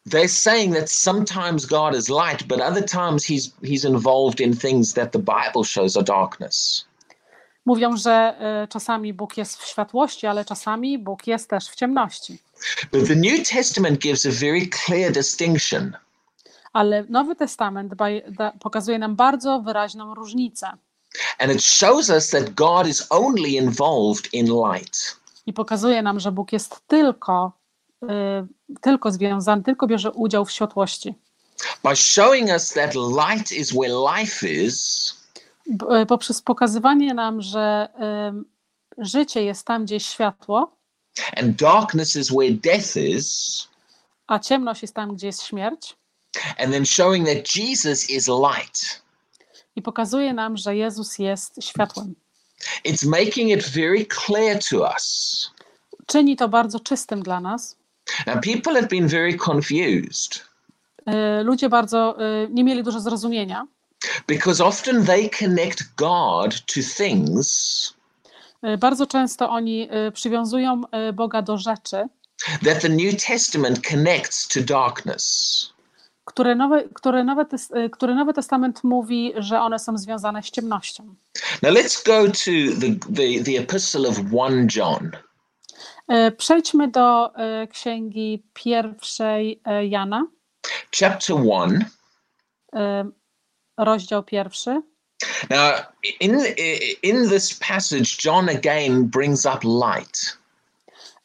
They're 0.09 0.29
saying 0.29 0.75
that 0.77 0.91
sometimes 0.91 1.67
God 1.67 1.95
is 1.97 2.09
light, 2.09 2.47
but 2.49 2.61
other 2.61 2.85
times 2.85 3.25
he's 3.25 3.53
he's 3.63 3.85
involved 3.85 4.41
in 4.41 4.57
things 4.57 4.95
that 4.95 5.13
the 5.13 5.19
Bible 5.19 5.65
shows 5.65 5.97
are 5.97 6.05
darkness. 6.05 6.87
Mówią, 7.67 7.97
że 7.97 8.35
y, 8.65 8.69
czasami 8.69 9.13
Bóg 9.15 9.37
jest 9.37 9.57
w 9.59 9.67
światłości, 9.67 10.27
ale 10.27 10.45
czasami 10.45 10.99
Bóg 10.99 11.27
jest 11.27 11.51
też 11.51 11.69
w 11.69 11.75
ciemności. 11.75 12.39
But 12.93 13.09
the 13.09 13.17
New 13.17 13.49
Testament 13.49 13.99
gives 13.99 14.27
a 14.27 14.31
very 14.31 14.69
clear 14.87 15.13
distinction. 15.13 15.97
Ale 16.73 17.05
Nowy 17.09 17.37
Testament 17.37 17.93
pokazuje 18.61 18.99
nam 18.99 19.17
bardzo 19.17 19.61
wyraźną 19.61 20.15
różnicę 20.15 20.71
And 21.39 21.53
it 21.53 21.63
shows 21.63 22.09
us 22.11 22.31
that 22.31 22.51
God 22.55 22.87
is 22.87 23.07
only 23.11 23.49
involved 23.49 24.35
in 24.35 24.47
light. 24.47 25.17
i 25.47 25.53
pokazuje 25.53 26.03
nam, 26.03 26.21
że 26.21 26.33
Bóg 26.33 26.53
jest 26.53 26.81
tylko, 26.87 27.53
y, 28.03 28.07
tylko 28.81 29.11
związany, 29.13 29.63
tylko 29.63 29.87
bierze 29.87 30.11
udział 30.11 30.45
w 30.45 30.51
światłości. 30.51 31.15
By 31.85 31.97
showing 31.97 32.49
us 32.49 32.69
that 32.69 32.95
light 32.95 33.53
is 33.53 33.73
where 33.73 33.95
life 34.19 34.49
is, 34.49 35.15
poprzez 36.09 36.43
pokazywanie 36.43 37.15
nam, 37.15 37.43
że 37.43 37.89
życie 38.99 39.43
jest 39.45 39.67
tam, 39.67 39.85
gdzie 39.85 39.95
jest 39.95 40.07
światło, 40.07 40.77
and 41.37 41.57
darkness 41.57 42.17
is 42.17 42.31
where 42.31 42.51
death 42.53 42.97
is, 42.97 43.69
a 44.27 44.39
ciemność 44.39 44.83
jest 44.83 44.95
tam, 44.95 45.15
gdzie 45.15 45.27
jest 45.27 45.43
śmierć. 45.43 45.97
and 46.59 46.73
then 46.73 46.87
showing 46.87 47.27
that 47.27 47.57
Jesus 47.57 48.11
is 48.11 48.29
light. 48.29 49.03
I 49.77 49.83
pokazuje 49.83 50.35
nam, 50.35 50.57
że 50.57 50.77
Jezus 50.77 51.19
jest 51.19 51.65
światłem. 51.65 52.15
It's 52.85 53.07
making 53.09 53.51
it 53.51 53.69
very 53.69 54.07
clear 54.07 54.59
to 54.71 54.93
us. 54.95 55.51
Czyni 56.07 56.37
to 56.37 56.49
bardzo 56.49 56.81
czystym 56.81 57.23
dla 57.23 57.41
nas. 57.41 57.77
Now, 58.27 58.41
people 58.41 58.75
have 58.75 58.89
been 58.89 59.09
very 59.09 59.39
confused 59.39 60.51
Y, 61.09 61.45
Ludzie 61.45 61.69
bardzo 61.69 62.17
y, 62.45 62.49
nie 62.51 62.65
mieli 62.65 62.83
dużo 62.83 63.01
zrozumienia, 63.01 63.67
because 64.27 64.65
often 64.65 65.07
they 65.07 65.31
connect 65.31 65.95
God 65.97 66.67
to 66.67 66.81
things 66.97 67.95
Y, 68.65 68.79
Bardzo 68.79 69.07
często 69.07 69.51
oni 69.51 69.89
y, 70.09 70.13
przywiązują 70.13 70.83
y, 71.09 71.13
Boga 71.13 71.43
do 71.43 71.59
rzeczy, 71.59 72.09
that 72.65 72.81
the 72.83 72.89
New 72.89 73.25
Testament 73.27 73.89
connects 73.91 74.49
to 74.49 74.61
darkness. 74.61 75.73
które 76.25 76.55
Nowy, 76.55 76.89
które, 76.95 77.25
y, 77.77 77.91
które 77.91 78.15
Nowy 78.15 78.35
Testament 78.35 78.85
mówi, 78.85 79.33
że 79.37 79.61
one 79.61 79.79
są 79.79 79.99
związane 79.99 80.43
z 80.43 80.51
ciemnością. 80.51 81.15
Now, 81.63 81.73
let's 81.73 82.07
go 82.07 82.27
to 82.27 82.81
the, 82.81 83.15
the, 83.17 83.45
the 83.45 83.61
epistle 83.61 84.09
of 84.09 84.17
1 84.33 84.69
John. 84.77 85.11
Przejdźmy 86.37 86.89
do 86.89 87.33
księgi 87.71 88.43
pierwszej 88.55 89.63
Jana, 89.89 90.27
chapter 91.01 91.37
1. 91.37 91.85
rozdział 93.77 94.23
pierwszy. 94.23 94.83
Now, 95.51 95.73
in, 96.21 96.41
in 97.03 97.29
this 97.29 97.55
passage, 97.55 98.17
John 98.25 98.49
again 98.49 99.05
brings 99.05 99.47
up 99.47 99.59
light. 99.65 100.39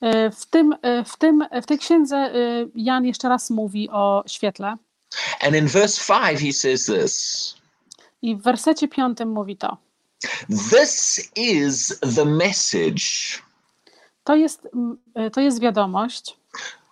Y, 0.04 0.32
W, 0.32 0.46
tym, 0.46 0.74
y, 0.74 1.04
w, 1.06 1.18
tym, 1.18 1.46
w 1.62 1.66
tej 1.66 1.78
księdze 1.78 2.32
y, 2.36 2.72
Jan 2.76 3.06
jeszcze 3.06 3.30
raz 3.30 3.50
mówi 3.50 3.90
o 3.90 4.24
świetle 4.28 4.78
And 5.42 5.56
in 5.56 5.68
verse 5.68 6.14
5, 6.14 6.42
he 6.42 6.54
says 6.54 6.86
this 6.86 7.56
i 8.22 8.36
w 8.36 8.42
wersecie 8.42 8.88
piątym 8.88 9.30
mówi 9.30 9.58
to. 9.58 9.78
This 10.50 11.22
is 11.36 12.00
the 12.16 12.26
message 12.26 13.04
To 14.24 14.36
jest, 14.36 14.68
to 15.34 15.42
jest 15.42 15.60
wiadomość, 15.60 16.38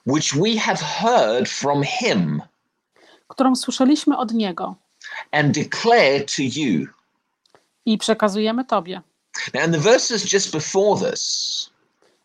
which 0.05 0.33
we 0.33 0.59
have 0.59 0.77
heard 0.77 1.49
from 1.49 1.83
him 1.83 2.41
którą 3.27 3.55
słyszeliśmy 3.55 4.17
od 4.17 4.33
Niego 4.33 4.75
and 5.31 5.53
declare 5.55 6.19
to 6.19 6.43
you. 6.43 6.87
i 7.85 7.97
przekazujemy 7.97 8.65
Tobie. 8.65 9.01
Now, 9.53 9.65
in 9.65 9.71
the 9.71 9.79
verses 9.79 10.33
just 10.33 10.51
before 10.51 11.11
this, 11.11 11.69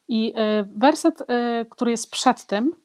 I 0.09 0.33
y, 0.63 0.69
werset, 0.77 1.21
y, 1.21 1.25
który 1.71 1.91
jest 1.91 2.11
przed 2.11 2.47
tym, 2.47 2.77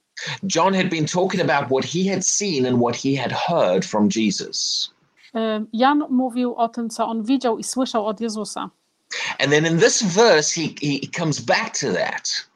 John 0.56 0.73
had 0.73 0.89
been 0.89 1.06
talking 1.06 1.41
about 1.52 1.69
what 1.71 1.86
he 1.86 2.13
had 2.13 2.26
seen 2.26 2.65
and 2.65 2.78
what 2.82 2.95
he 2.95 3.15
had 3.21 3.32
heard 3.32 3.86
from 3.86 4.10
Jesus. 4.15 4.89
y, 5.36 5.65
Jan 5.73 6.04
mówił 6.10 6.56
o 6.56 6.69
tym, 6.69 6.89
co 6.89 7.08
on 7.08 7.23
widział 7.23 7.58
i 7.60 7.63
słyszał 7.63 8.06
od 8.08 8.21
Jezusa. 8.21 8.69
And 9.39 9.52
then 9.52 9.65
in 9.65 9.80
this 9.80 10.02
verse, 10.04 10.62
he, 10.62 10.67
he 10.82 11.08
comes 11.19 11.39
back 11.39 11.80
to 11.80 11.93
that 11.93 12.47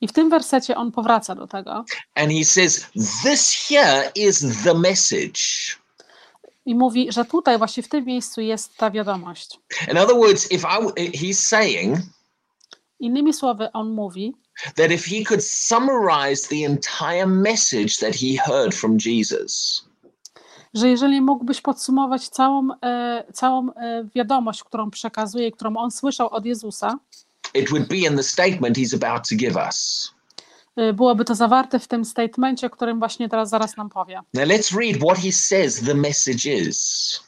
I 0.00 0.08
w 0.08 0.12
tym 0.12 0.30
wersecie 0.30 0.76
on 0.76 0.92
powraca 0.92 1.34
do 1.34 1.46
tego 1.46 1.84
and 2.14 2.32
he 2.32 2.44
says, 2.44 2.86
This 3.22 3.66
here 3.68 4.10
is 4.14 4.62
the 4.64 4.74
message. 4.74 5.40
I 6.66 6.74
mówi, 6.74 7.12
że 7.12 7.24
tutaj 7.24 7.58
właśnie 7.58 7.82
w 7.82 7.88
tym 7.88 8.04
miejscu 8.04 8.40
jest 8.40 8.76
ta 8.76 8.90
wiadomość. 8.90 9.58
In 9.90 9.98
other 9.98 10.16
words, 10.16 10.52
if 10.52 10.68
I, 10.68 11.10
he's 11.10 11.34
saying 11.34 11.98
Innymi 13.00 13.32
słowy, 13.32 13.72
on 13.72 13.90
mówi, 13.90 14.34
that 14.76 14.90
if 14.90 15.10
he 15.10 15.24
could 15.24 15.44
summarize 15.44 16.48
the 16.48 16.64
entire 16.66 17.26
message 17.26 17.96
that 18.00 18.14
he 18.14 18.36
heard 18.36 18.74
from 18.74 18.98
Jesus, 19.06 19.84
że 20.74 20.88
jeżeli 20.88 21.20
mógłbyś 21.20 21.60
podsumować 21.60 22.28
całą, 22.28 22.68
e, 22.82 23.24
całą 23.32 23.72
e, 23.72 24.04
wiadomość, 24.14 24.64
którą 24.64 24.90
przekazuje, 24.90 25.52
którą 25.52 25.76
on 25.76 25.90
słyszał 25.90 26.28
od 26.28 26.46
Jezusa, 26.46 26.98
it 27.54 27.70
would 27.70 27.88
be 27.88 27.96
in 27.96 28.16
the 28.16 28.22
statement 28.22 28.76
he's 28.76 28.94
about 28.94 29.28
to 29.28 29.36
give 29.36 29.56
us. 29.56 30.10
E, 30.76 30.92
byłoby 30.92 31.24
to 31.24 31.34
zawarte 31.34 31.78
w 31.78 31.88
tym 31.88 32.04
statemencie, 32.04 32.66
o 32.66 32.70
którym 32.70 32.98
właśnie 32.98 33.28
teraz 33.28 33.48
zaraz 33.48 33.76
nam 33.76 33.90
powie. 33.90 34.20
Now 34.34 34.44
let's 34.44 34.78
read 34.78 34.96
what 34.96 35.18
he 35.18 35.32
says 35.32 35.84
the 35.84 35.94
message 35.94 36.52
is. 36.54 37.20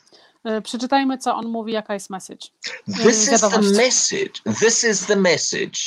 E, 0.45 0.63
Przeczytajmy, 0.63 1.19
co 1.19 1.35
on 1.37 1.47
mówi, 1.49 1.73
jaka 1.73 1.95
jest 1.95 2.11
message. 2.11 2.47
This 2.87 3.23
is 3.23 3.25
the 3.41 3.49
wiadomość. 3.49 3.77
message. 3.77 4.33
This 4.61 4.85
is 4.85 5.07
the 5.07 5.17
message 5.17 5.79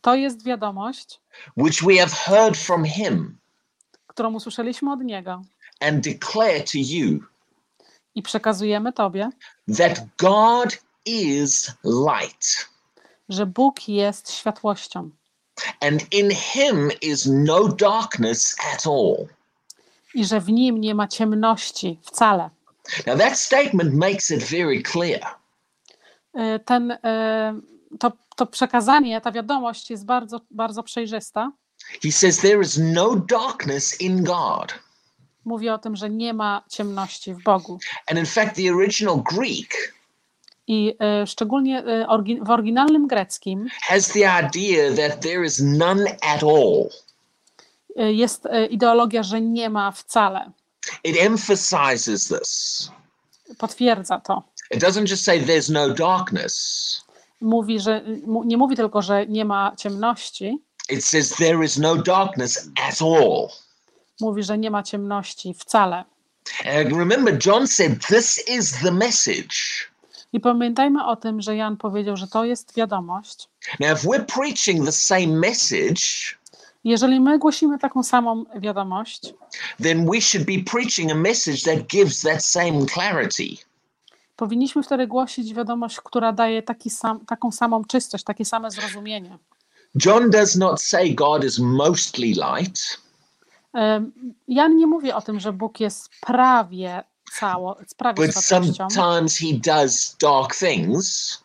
To 0.00 0.14
jest 0.14 0.44
wiadomość, 0.44 1.20
which 1.56 1.82
we 1.82 1.96
have 1.96 2.12
heard 2.12 2.56
from 2.56 2.84
him 2.84 3.38
którą 4.06 4.34
usłyszeliśmy 4.34 4.92
od 4.92 5.00
Niego 5.00 5.42
and 5.80 6.04
declare 6.04 6.60
to 6.60 6.70
you 6.74 7.18
i 8.14 8.22
przekazujemy 8.22 8.92
Tobie, 8.92 9.30
that 9.76 10.00
God 10.18 10.78
is 11.04 11.72
light, 11.84 12.68
że 13.28 13.46
Bóg 13.46 13.88
jest 13.88 14.32
światłością 14.32 15.10
and 15.80 16.14
in 16.14 16.30
him 16.30 16.90
is 17.02 17.26
no 17.26 17.68
darkness 17.68 18.56
at 18.74 18.86
all. 18.86 19.26
i 20.14 20.24
że 20.24 20.40
w 20.40 20.48
Nim 20.48 20.80
nie 20.80 20.94
ma 20.94 21.08
ciemności 21.08 21.98
wcale. 22.02 22.50
Now, 23.06 23.18
that 23.18 23.38
statement 23.38 23.94
makes 23.94 24.30
it 24.30 24.42
very 24.42 24.82
clear. 24.82 25.20
E, 26.34 26.58
Ten, 26.58 26.90
e, 27.04 27.60
to, 27.98 28.12
to 28.36 28.46
przekazanie, 28.46 29.20
ta 29.20 29.32
wiadomość 29.32 29.90
jest 29.90 30.04
bardzo, 30.04 30.40
bardzo 30.50 30.82
przejrzysta. 30.82 31.52
He 32.02 32.12
says 32.12 32.38
there 32.38 32.62
is 32.62 32.78
no 32.78 33.16
darkness 33.16 34.00
in 34.00 34.24
God. 34.24 34.74
Mówi 35.44 35.68
o 35.68 35.78
tym, 35.78 35.96
że 35.96 36.10
nie 36.10 36.34
ma 36.34 36.62
ciemności 36.68 37.34
w 37.34 37.42
Bogu. 37.42 37.78
And 38.10 38.18
in 38.18 38.26
fact, 38.26 38.56
the 38.56 38.72
original 38.74 39.22
Greek 39.22 39.94
I 40.68 40.94
e, 41.00 41.26
szczególnie 41.26 41.78
e, 41.78 42.06
w 42.42 42.50
oryginalnym 42.50 43.06
greckim 43.06 43.68
has 43.82 44.08
the 44.08 44.20
idea 44.46 44.96
that 44.96 45.20
there 45.20 45.44
is 45.44 45.60
none 45.60 46.16
at 46.22 46.42
all. 46.42 46.88
e, 47.96 48.12
jest 48.12 48.48
ideologia, 48.70 49.22
że 49.22 49.40
nie 49.40 49.70
ma 49.70 49.92
wcale. 49.92 50.50
It 51.04 51.16
emphasizes 51.20 52.28
this. 52.28 52.90
Potwierdza 53.58 54.20
to. 54.20 54.42
It 54.70 54.82
doesn't 54.82 55.10
just 55.10 55.24
say 55.24 55.40
there's 55.40 55.72
no 55.72 55.88
darkness, 55.94 57.06
Mówi, 57.40 57.80
że 57.80 58.02
nie 58.44 58.56
mówi 58.56 58.76
tylko, 58.76 59.02
że 59.02 59.26
nie 59.26 59.44
ma 59.44 59.72
ciemności, 59.76 60.58
it 60.88 61.04
says 61.04 61.28
there 61.30 61.64
is 61.64 61.78
no 61.78 61.96
darkness 61.96 62.68
at 62.88 63.02
all. 63.02 63.48
mówi, 64.20 64.42
że 64.42 64.58
nie 64.58 64.70
ma 64.70 64.82
ciemności 64.82 65.54
wcale. 65.54 66.04
And 66.64 66.92
remember, 66.92 67.38
John 67.46 67.66
said, 67.66 68.06
This 68.06 68.48
is 68.48 68.72
the 68.82 68.90
message. 68.92 69.54
I 70.32 70.40
pamiętajmy 70.40 71.06
o 71.06 71.16
tym, 71.16 71.40
że 71.40 71.56
Jan 71.56 71.76
powiedział, 71.76 72.16
że 72.16 72.26
to 72.26 72.44
jest 72.44 72.76
wiadomość. 72.76 73.48
Now, 73.80 73.98
if 73.98 74.08
we're 74.08 74.24
preaching 74.24 74.84
the 74.84 74.92
same 74.92 75.26
message, 75.26 76.02
Jeżeli 76.84 77.20
my 77.20 77.38
głosimy 77.38 77.78
taką 77.78 78.02
samą 78.02 78.44
wiadomość, 78.56 79.34
then 79.82 80.06
we 80.10 80.20
should 80.20 80.46
be 80.46 80.70
preaching 80.70 81.12
a 81.12 81.14
message 81.14 81.62
that 81.62 81.86
gives 81.86 82.20
that 82.20 82.44
same 82.44 82.86
clarity. 82.86 83.56
powinniśmy 84.36 84.82
wtedy 84.82 85.06
głosić 85.06 85.54
wiadomość, 85.54 86.00
która 86.04 86.32
daje 86.32 86.62
taki 86.62 86.90
sam, 86.90 87.26
taką 87.26 87.52
samą 87.52 87.84
czystość, 87.84 88.24
takie 88.24 88.44
same 88.44 88.70
zrozumienie. 88.70 89.38
John 90.04 90.30
does 90.30 90.56
not 90.56 90.82
say 90.82 91.14
God 91.14 91.44
is 91.44 91.58
mostly 91.58 92.26
light. 92.26 93.00
Jan 94.48 94.76
nie 94.76 94.86
mówi 94.86 95.12
o 95.12 95.20
tym, 95.20 95.40
że 95.40 95.52
Bóg 95.52 95.80
jest 95.80 96.10
prawie 96.20 97.04
cało, 97.32 97.74
but 97.74 98.34
światłością 98.34 98.90
sometimes 98.90 99.38
he 99.38 99.46
does 99.52 100.16
dark 100.20 100.56
things. 100.56 101.38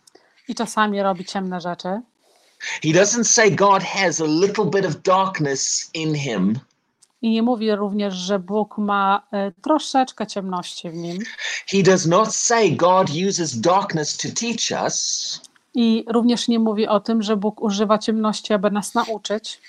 i 0.48 0.56
czasami 0.56 1.02
robi 1.02 1.26
ciemne 1.26 1.62
rzeczy. 1.62 2.02
He 2.84 2.89
doesn't 2.89 3.24
say 3.24 3.52
God 3.52 3.84
has 3.84 4.22
a 4.22 4.26
little 4.26 4.65
bit 4.65 4.86
of 4.86 5.02
darkness 5.02 5.89
in 5.94 6.15
him. 6.15 6.60
I 7.22 7.30
nie 7.30 7.44
mówi 7.44 7.76
również, 7.76 8.13
że 8.13 8.39
Bóg 8.39 8.78
ma 8.78 9.28
e, 9.32 9.52
troszeczkę 9.52 10.28
ciemności 10.28 10.89
w 10.89 10.94
nim. 10.94 11.20
He 11.67 11.84
does 11.84 12.06
not 12.06 12.36
say 12.36 12.72
God 12.72 13.10
uses 13.30 13.60
darkness 13.60 14.17
to 14.17 14.28
teach 14.39 14.84
us. 14.84 15.41
I 15.74 16.06
również 16.08 16.48
nie 16.48 16.60
mówi 16.60 16.88
o 16.88 17.00
tym, 17.00 17.22
że 17.22 17.38
Bóg 17.38 17.62
używa 17.62 17.98
ciemności, 17.98 18.54
aby 18.54 18.72
nas 18.72 18.94
nauczyć. 18.94 19.62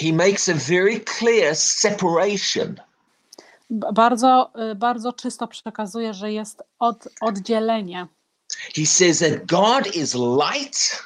He 0.00 0.12
makes 0.12 0.48
a 0.48 0.54
very 0.54 1.00
clear 1.18 1.56
separation. 1.56 2.80
Bardzo, 3.70 4.50
e, 4.54 4.74
bardzo 4.74 5.12
czysto 5.12 5.46
przekazuje, 5.48 6.14
że 6.14 6.32
jest 6.32 6.62
od, 6.78 7.08
oddzielenie. 7.20 8.06
He 8.76 8.86
says 8.86 9.18
that 9.18 9.46
God 9.46 9.96
is 9.96 10.14
light 10.14 11.02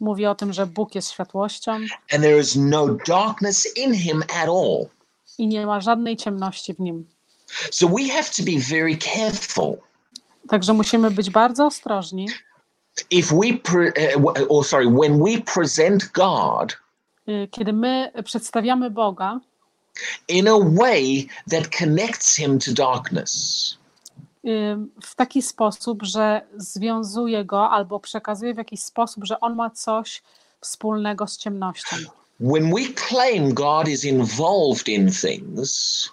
Mówi 0.00 0.26
o 0.26 0.34
tym, 0.34 0.52
że 0.52 0.66
Bóg 0.66 0.94
jest 0.94 1.10
światłością 1.10 1.72
and 2.12 2.22
there 2.22 2.40
is 2.40 2.56
no 2.56 2.86
darkness 3.06 3.76
in 3.76 3.94
him 3.94 4.22
at 4.22 4.48
all. 4.48 4.86
i 5.38 5.46
nie 5.46 5.66
ma 5.66 5.80
żadnej 5.80 6.16
ciemności 6.16 6.74
w 6.74 6.80
nim. 6.80 7.06
So 7.70 7.88
we 7.88 8.08
have 8.08 8.24
to 8.36 8.42
be 8.42 8.60
very 8.70 8.96
careful. 8.96 9.76
Także 10.48 10.72
musimy 10.72 11.10
być 11.10 11.30
bardzo 11.30 11.66
ostrożni, 11.66 12.28
If 13.10 13.34
we, 13.36 13.46
pre- 13.46 13.92
uh, 14.16 14.22
w- 14.22 14.46
or 14.48 14.64
sorry, 14.66 14.90
when 15.00 15.18
we 15.24 15.38
present 15.54 16.12
God 16.12 16.76
y, 17.28 17.48
kiedy 17.50 17.72
my 17.72 18.12
przedstawiamy 18.24 18.90
Boga 18.90 19.40
in 20.28 20.48
a 20.48 20.58
way 20.58 21.26
that 21.50 21.68
connects 21.78 22.36
him 22.36 22.58
to 22.58 22.72
darkness. 22.72 23.78
w 25.02 25.14
taki 25.16 25.42
sposób, 25.42 26.02
że 26.02 26.42
związuje 26.56 27.44
go 27.44 27.70
albo 27.70 28.00
przekazuje 28.00 28.54
w 28.54 28.58
jakiś 28.58 28.82
sposób, 28.82 29.24
że 29.24 29.40
on 29.40 29.54
ma 29.54 29.70
coś 29.70 30.22
wspólnego 30.60 31.26
z 31.26 31.38
ciemnością. 31.38 31.96
When 32.40 32.70
we 32.74 32.92
claim 33.08 33.54
God 33.54 33.88
is 33.88 34.04
involved 34.04 34.88
in 34.88 35.12
things, 35.12 36.10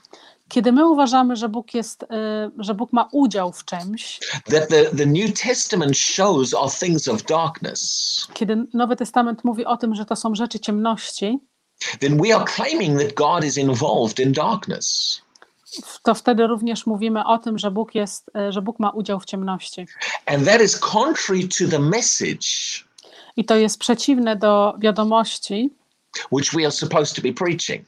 Kiedy 0.53 0.71
my 0.71 0.87
uważamy, 0.87 1.35
że 1.35 1.49
Bóg 1.49 1.73
jest, 1.73 2.03
y, 2.03 2.07
że 2.57 2.73
Bóg 2.73 2.93
ma 2.93 3.09
udział 3.11 3.51
w 3.51 3.65
czymś, 3.65 4.19
that 4.51 4.69
the, 4.69 4.85
the 4.85 5.05
New 5.05 5.41
Testament 5.41 5.97
shows 5.97 6.53
are 6.53 6.69
things 6.79 7.07
of 7.07 7.23
darkness, 7.23 8.27
kiedy 8.33 8.65
Nowy 8.73 8.95
Testament 8.95 9.43
mówi 9.43 9.65
o 9.65 9.77
tym, 9.77 9.95
że 9.95 10.05
to 10.05 10.15
są 10.15 10.35
rzeczy 10.35 10.59
ciemności, 10.59 11.39
then 11.99 12.21
we 12.21 12.35
are 12.35 12.45
claiming 12.45 12.99
that 12.99 13.13
God 13.13 13.43
is 13.43 13.57
involved 13.57 14.19
in 14.19 14.31
darkness. 14.31 15.21
to 16.03 16.13
wtedy 16.15 16.47
również 16.47 16.85
mówimy 16.85 17.25
o 17.25 17.37
tym, 17.37 17.57
że 17.57 17.71
Bóg 17.71 17.95
jest, 17.95 18.31
y, 18.49 18.51
że 18.51 18.61
Bóg 18.61 18.79
ma 18.79 18.89
udział 18.89 19.19
w 19.19 19.25
ciemności. 19.25 19.85
And 20.25 20.45
that 20.45 20.61
is 20.61 20.79
contrary 20.79 21.47
to 21.47 21.67
the 21.71 21.79
message 21.79 22.47
I 23.37 23.45
to 23.45 23.55
jest 23.55 23.79
przeciwne 23.79 24.35
do 24.35 24.73
wiadomości, 24.79 25.69
which 26.31 26.51
we 26.53 26.61
are 26.61 26.71
supposed 26.71 27.15
to 27.15 27.21
be 27.21 27.33
preaching. 27.33 27.85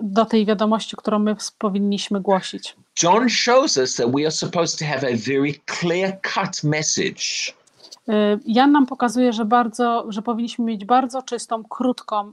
do 0.00 0.24
tej 0.24 0.46
wiadomości, 0.46 0.96
którą 0.96 1.18
my 1.18 1.36
powinniśmy 1.58 2.20
głosić. 2.20 2.76
John 3.02 3.28
shows 3.28 3.76
us 3.76 3.96
that 3.96 4.12
we 4.12 4.20
are 4.22 4.30
supposed 4.30 4.78
to 4.78 4.84
have 4.84 5.04
a 5.04 5.16
very 5.16 5.54
clear 5.80 6.20
cut 6.34 6.64
message. 6.64 7.52
Y, 8.08 8.12
Jan 8.46 8.72
nam 8.72 8.86
pokazuje, 8.86 9.32
że, 9.32 9.44
bardzo, 9.44 10.06
że 10.08 10.22
powinniśmy 10.22 10.64
mieć 10.64 10.84
bardzo 10.84 11.22
czystą, 11.22 11.64
krótką 11.64 12.32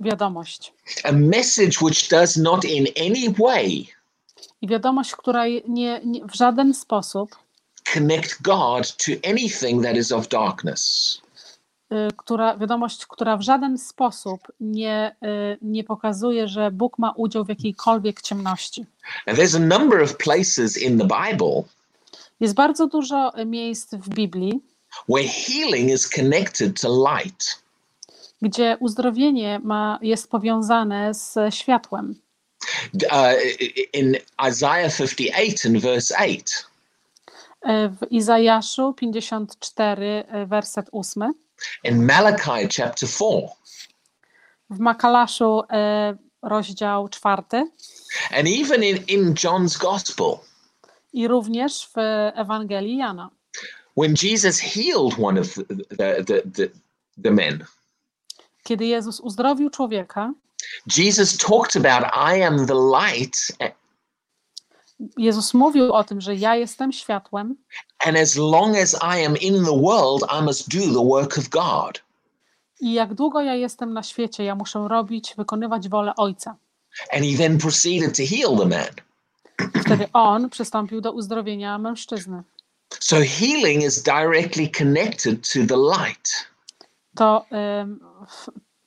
wiadomość. 0.00 0.72
A 1.04 1.12
message 1.12 1.80
which 1.82 2.08
does 2.08 2.36
not 2.36 2.64
in 2.64 2.86
any 2.96 3.34
way 3.38 3.86
I 4.62 4.68
wiadomość, 4.68 5.16
która 5.16 5.46
nie, 5.68 6.00
nie, 6.04 6.26
w 6.26 6.34
żaden 6.34 6.74
sposób, 6.74 7.36
connect 7.94 8.42
God 8.42 8.96
to 8.96 9.12
anything 9.30 9.82
that 9.82 9.96
is 9.96 10.12
of 10.12 10.28
darkness. 10.28 11.20
y, 11.92 12.08
która, 12.16 12.56
wiadomość, 12.56 13.06
która 13.06 13.36
w 13.36 13.42
żaden 13.42 13.78
sposób 13.78 14.40
nie, 14.60 15.16
y, 15.22 15.58
nie 15.62 15.84
pokazuje, 15.84 16.48
że 16.48 16.70
Bóg 16.70 16.98
ma 16.98 17.12
udział 17.16 17.44
w 17.44 17.48
jakiejkolwiek 17.48 18.22
ciemności. 18.22 18.86
Now, 19.26 19.36
there's 19.36 19.56
a 19.56 19.78
number 19.78 20.02
of 20.02 20.16
places 20.16 20.82
in 20.82 20.98
the 20.98 21.04
Bible 21.04 21.62
Jest 22.40 22.54
bardzo 22.54 22.86
dużo 22.86 23.32
miejsc 23.46 23.94
w 23.94 24.08
Biblii, 24.08 24.60
where 25.08 25.28
healing 25.28 25.90
is 25.90 26.08
connected 26.08 26.80
to 26.80 26.88
light. 26.88 27.62
Gdzie 28.42 28.76
uzdrowienie 28.80 29.60
ma, 29.64 29.98
jest 30.02 30.30
powiązane 30.30 31.14
z 31.14 31.54
światłem. 31.54 32.14
Uh, 32.94 33.32
in 33.92 34.16
Isaiah 34.48 34.90
58 34.90 35.74
and 35.74 35.82
verse 35.82 36.14
8, 36.18 36.66
Y, 37.66 37.88
W 37.88 38.06
Izajaszu 38.10 38.94
54, 38.94 40.24
y, 40.42 40.46
werset 40.46 40.88
8, 40.92 41.32
in 41.84 42.06
Malachi 42.06 42.68
chapter 42.68 43.08
4, 43.08 43.48
w 44.70 44.78
Makalaszu 44.78 45.62
rozdział 46.42 47.08
4 47.08 47.42
and 48.30 48.48
even 48.48 48.82
in, 48.82 48.96
in 49.08 49.34
John's 49.34 49.78
Gospel, 49.78 50.38
i 51.12 51.28
również 51.28 51.88
w 51.88 51.94
Ewangelii 52.34 52.96
Jana. 52.96 53.30
When 53.96 54.14
Jesus 54.22 54.60
healed 54.60 55.18
one 55.18 55.40
of 55.40 55.54
the, 55.54 56.24
the, 56.24 56.42
the, 56.42 56.68
the 57.22 57.30
men, 57.30 57.64
Kiedy 58.66 58.86
Jezus 58.86 59.20
uzdrowił 59.20 59.70
człowieka, 59.70 60.32
Jesus 60.96 61.36
talked 61.36 61.76
about, 61.76 62.12
I 62.36 62.42
am 62.42 62.66
the 62.66 62.74
light, 62.74 63.52
Jezus 65.16 65.54
mówił 65.54 65.92
o 65.92 66.04
tym, 66.04 66.20
że 66.20 66.34
ja 66.34 66.56
jestem 66.56 66.92
światłem 66.92 67.56
and 68.06 68.16
as 68.16 68.36
long 68.36 68.76
as 68.76 68.94
I 68.94 69.26
am 69.26 69.36
in 69.36 69.64
the 69.64 69.80
world, 69.82 70.22
I 70.40 70.42
must 70.42 70.68
do 70.68 70.80
the 70.80 71.08
work 71.08 71.38
of 71.38 71.48
God. 71.48 72.02
i 72.80 72.92
jak 72.92 73.14
długo 73.14 73.40
ja 73.40 73.54
jestem 73.54 73.92
na 73.92 74.02
świecie, 74.02 74.44
ja 74.44 74.54
muszę 74.54 74.88
robić, 74.88 75.34
wykonywać 75.36 75.88
wolę 75.88 76.12
Ojca. 76.16 76.56
And 77.12 77.24
he 77.24 77.36
then 77.36 77.58
proceeded 77.58 78.16
to 78.16 78.22
heal 78.36 78.56
the 78.58 78.66
man. 78.66 78.94
Wtedy 79.84 80.08
on 80.12 80.50
przystąpił 80.50 81.00
do 81.00 81.12
uzdrowienia 81.12 81.78
mężczyzny. 81.78 82.42
So 83.00 83.16
healing 83.16 83.84
is 83.84 84.02
directly 84.02 84.70
connected 84.78 85.52
to 85.52 85.58
the 85.68 85.76
light. 85.76 86.55
To 87.16 87.44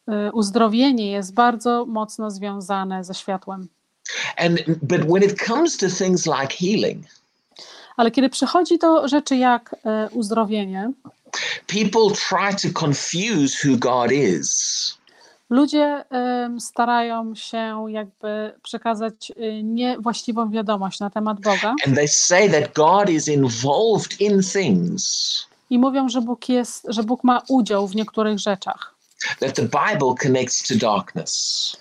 y, 0.07 0.31
uzdrowienie 0.33 1.11
jest 1.11 1.33
bardzo 1.33 1.85
mocno 1.85 2.31
związane 2.31 3.03
ze 3.03 3.13
światłem. 3.13 3.67
And 4.37 4.59
but 4.81 5.01
when 5.01 5.23
it 5.23 5.43
comes 5.47 5.77
to 5.77 5.87
things 5.89 6.25
like 6.25 6.53
healing, 6.59 7.05
Ale 7.97 8.11
kiedy 8.11 8.29
przychodzi 8.29 8.77
do 8.77 9.07
rzeczy 9.07 9.35
jak 9.37 9.73
y, 9.73 10.09
uzdrowienie, 10.11 10.91
people 11.67 12.15
try 12.29 12.71
to 12.71 12.79
confuse 12.85 13.67
who 13.67 13.77
God 13.77 14.11
is. 14.11 14.99
ludzie 15.49 16.03
starają 16.59 17.35
się 17.35 17.85
jakby 17.89 18.53
przekazać 18.63 19.31
y, 19.31 19.63
niewłaściwą 19.63 20.49
wiadomość 20.51 20.99
na 20.99 21.09
temat 21.09 21.39
Boga 21.41 21.75
And 21.85 21.95
they 21.95 22.07
say 22.07 22.49
that 22.49 22.73
God 22.73 23.09
is 23.09 23.27
involved 23.27 24.21
in 24.21 24.43
things 24.43 25.48
i 25.69 25.79
mówią, 25.79 26.09
że 26.09 26.21
Bóg 26.21 26.49
jest, 26.49 26.85
że 26.89 27.03
Bóg 27.03 27.23
ma 27.23 27.41
udział 27.47 27.87
w 27.87 27.95
niektórych 27.95 28.39
rzeczach, 28.39 28.95
that 29.39 29.55
the 29.55 29.61
Bible 29.61 30.15
connects 30.23 30.67
to 30.67 30.75
darkness. 30.75 31.75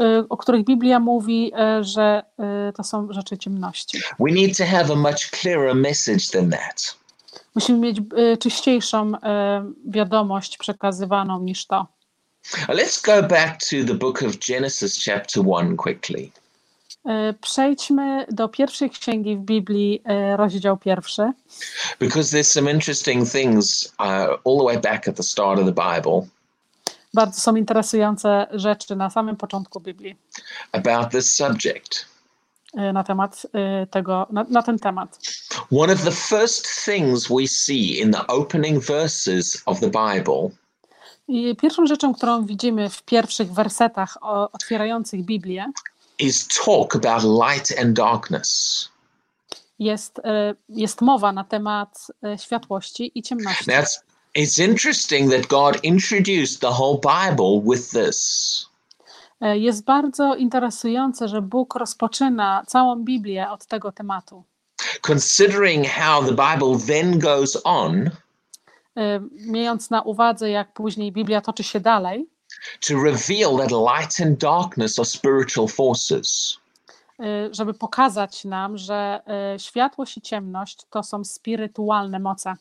y, 0.00 0.28
o 0.28 0.36
których 0.36 0.64
Biblia 0.64 1.00
mówi, 1.00 1.52
y, 1.80 1.84
że 1.84 2.22
y, 2.68 2.72
to 2.72 2.84
są 2.84 3.12
rzeczy 3.12 3.38
ciemności. 3.38 3.98
We 4.20 4.32
need 4.32 4.56
to 4.56 4.64
have 4.64 4.92
a 4.92 4.96
much 4.96 5.30
clearer 5.30 5.74
message 5.74 6.26
than 6.32 6.50
that. 6.50 6.96
Musimy 7.54 7.78
mieć 7.78 8.00
czyściejszą 8.40 9.12
wiadomość 9.86 10.58
przekazywaną 10.58 11.40
niż 11.40 11.66
to. 11.66 11.86
Let's 12.68 13.06
go 13.06 13.28
back 13.28 13.60
to 13.60 13.76
the 13.86 13.94
book 13.94 14.22
of 14.22 14.38
Genesis, 14.48 15.04
chapter 15.04 15.42
1, 15.42 15.76
quickly. 15.76 16.30
Y, 17.06 17.34
Przejdźmy 17.40 18.26
do 18.30 18.48
pierwszej 18.48 18.90
księgi 18.90 19.36
w 19.36 19.40
Biblii, 19.40 20.02
y, 20.32 20.36
rozdział 20.36 20.76
pierwszy, 20.76 21.32
because 22.00 22.36
there's 22.36 22.52
some 22.52 22.72
interesting 22.72 23.28
things 23.30 23.84
uh, 23.98 24.06
all 24.44 24.58
the 24.58 24.64
way 24.64 24.78
back 24.78 25.08
at 25.08 25.16
the 25.16 25.22
start 25.22 25.60
of 25.60 25.66
the 25.66 25.94
Bible 25.96 26.26
Bardzo 27.14 27.40
są 27.40 27.56
interesujące 27.56 28.46
rzeczy 28.52 28.96
na 28.96 29.10
samym 29.10 29.36
początku 29.36 29.80
Biblii 29.80 30.16
about 30.72 31.10
this 31.10 31.34
subject. 31.34 32.06
y, 32.78 32.92
na 32.92 33.04
temat 33.04 33.46
tego, 33.90 34.26
na, 34.30 34.44
na 34.48 34.62
ten 34.62 34.78
temat. 34.78 35.18
One 35.72 35.92
of 35.92 36.04
the 36.04 36.12
first 36.12 36.84
things 36.84 37.28
we 37.28 37.46
see 37.46 38.00
in 38.00 38.12
the 38.12 38.26
opening 38.26 38.84
verses 38.84 39.62
of 39.66 39.80
the 39.80 39.90
Bible 39.90 40.50
I 41.28 41.56
pierwszą 41.56 41.86
rzeczą, 41.86 42.14
którą 42.14 42.46
widzimy 42.46 42.90
w 42.90 43.02
pierwszych 43.02 43.52
wersetach 43.52 44.18
otwierających 44.52 45.24
Biblię, 45.24 45.72
is 46.20 46.48
talk 46.64 46.94
about 46.94 47.22
light 47.24 47.78
and 47.78 47.96
darkness. 47.96 48.90
jest, 49.80 50.18
y, 50.18 50.56
jest 50.68 51.00
mowa 51.00 51.32
na 51.32 51.44
temat 51.44 52.06
y, 52.34 52.38
światłości 52.38 53.12
i 53.14 53.22
ciemności. 53.22 53.70
Now, 53.70 53.84
it's, 54.36 54.68
interesting 54.68 55.32
that 55.32 55.46
God 55.46 55.84
introduced 55.84 56.60
the 56.60 56.70
whole 56.70 56.98
Bible 56.98 57.60
with 57.74 57.90
this. 57.90 58.66
Y, 59.42 59.58
Jest 59.58 59.84
bardzo 59.84 60.34
interesujące, 60.34 61.28
że 61.28 61.42
Bóg 61.42 61.74
rozpoczyna 61.74 62.62
całą 62.66 63.04
Biblię 63.04 63.50
od 63.50 63.66
tego 63.66 63.92
tematu. 63.92 64.44
Considering 65.08 65.86
how 65.86 66.24
the 66.24 66.30
Bible 66.32 66.78
then 66.86 67.18
goes 67.18 67.58
on 67.64 68.10
Mając 69.46 69.90
na 69.90 70.02
uwadze, 70.02 70.50
jak 70.50 70.72
później 70.72 71.12
Biblia 71.12 71.40
toczy 71.40 71.64
się 71.64 71.80
dalej, 71.80 72.28
to 72.80 73.02
reveal 73.02 73.56
that 73.56 73.70
light 73.70 74.20
and 74.20 74.38
darkness 74.38 74.98
are 74.98 75.06
spiritual 75.06 75.68
forces. 75.68 76.56
y, 77.20 77.54
żeby 77.54 77.74
pokazać 77.74 78.44
nam, 78.44 78.78
że 78.78 79.20
y, 79.54 79.58
światłość 79.58 80.16
i 80.16 80.20
ciemność 80.20 80.78
to 80.90 81.02
są 81.02 81.24
spirytualne 81.24 82.18
moce. 82.18 82.54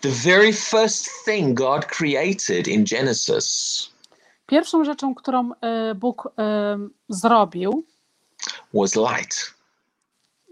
The 0.00 0.10
very 0.10 0.52
first 0.52 1.08
thing 1.24 1.58
God 1.58 1.86
created 1.86 2.68
in 2.68 2.84
Genesis 2.84 3.94
Pierwszą 4.46 4.84
rzeczą, 4.84 5.14
którą 5.14 5.50
y, 5.52 5.94
Bóg 5.94 6.28
zrobił, 7.08 7.84
was 8.74 8.94
light. 8.96 9.54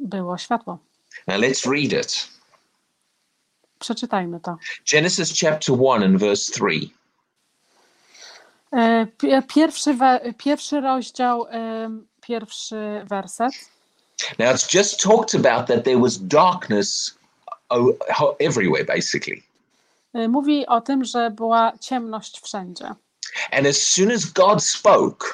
było 0.00 0.38
światło. 0.38 0.78
Now 1.26 1.36
let's 1.40 1.70
read 1.70 2.04
it. 2.04 2.28
Przeczytajmy 3.78 4.40
to. 4.40 4.56
Genesis 4.92 5.40
chapter 5.40 5.76
1 5.76 6.02
and 6.02 6.18
verse 6.20 6.52
3. 6.52 6.90
Pi- 9.18 9.42
Pierwszy, 9.54 9.96
pierwszy 10.38 10.80
rozdział, 10.80 11.46
y, 11.46 11.48
pierwszy 12.20 12.76
werset. 13.04 13.52
Now 14.38 14.48
it's 14.54 14.74
just 14.78 15.00
talked 15.02 15.34
about 15.34 15.66
that 15.68 15.84
there 15.84 15.98
was 16.00 16.18
darkness 16.18 17.18
everywhere, 18.38 18.84
basically. 18.84 19.42
Y, 20.16 20.28
Mówi 20.28 20.66
o 20.66 20.80
tym, 20.80 21.04
że 21.04 21.30
była 21.30 21.72
ciemność 21.80 22.40
wszędzie. 22.40 22.84
And 23.52 23.66
as 23.66 23.76
soon 23.76 24.10
as 24.10 24.24
God 24.26 24.64
spoke, 24.64 25.26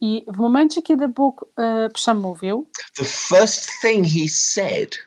I 0.00 0.24
w 0.28 0.36
momencie, 0.36 0.82
kiedy 0.82 1.08
Bóg 1.08 1.44
y, 1.86 1.90
przemówił, 1.90 2.66
the 2.96 3.04
first 3.04 3.70
thing 3.82 4.06
he 4.06 4.28
said 4.28 4.98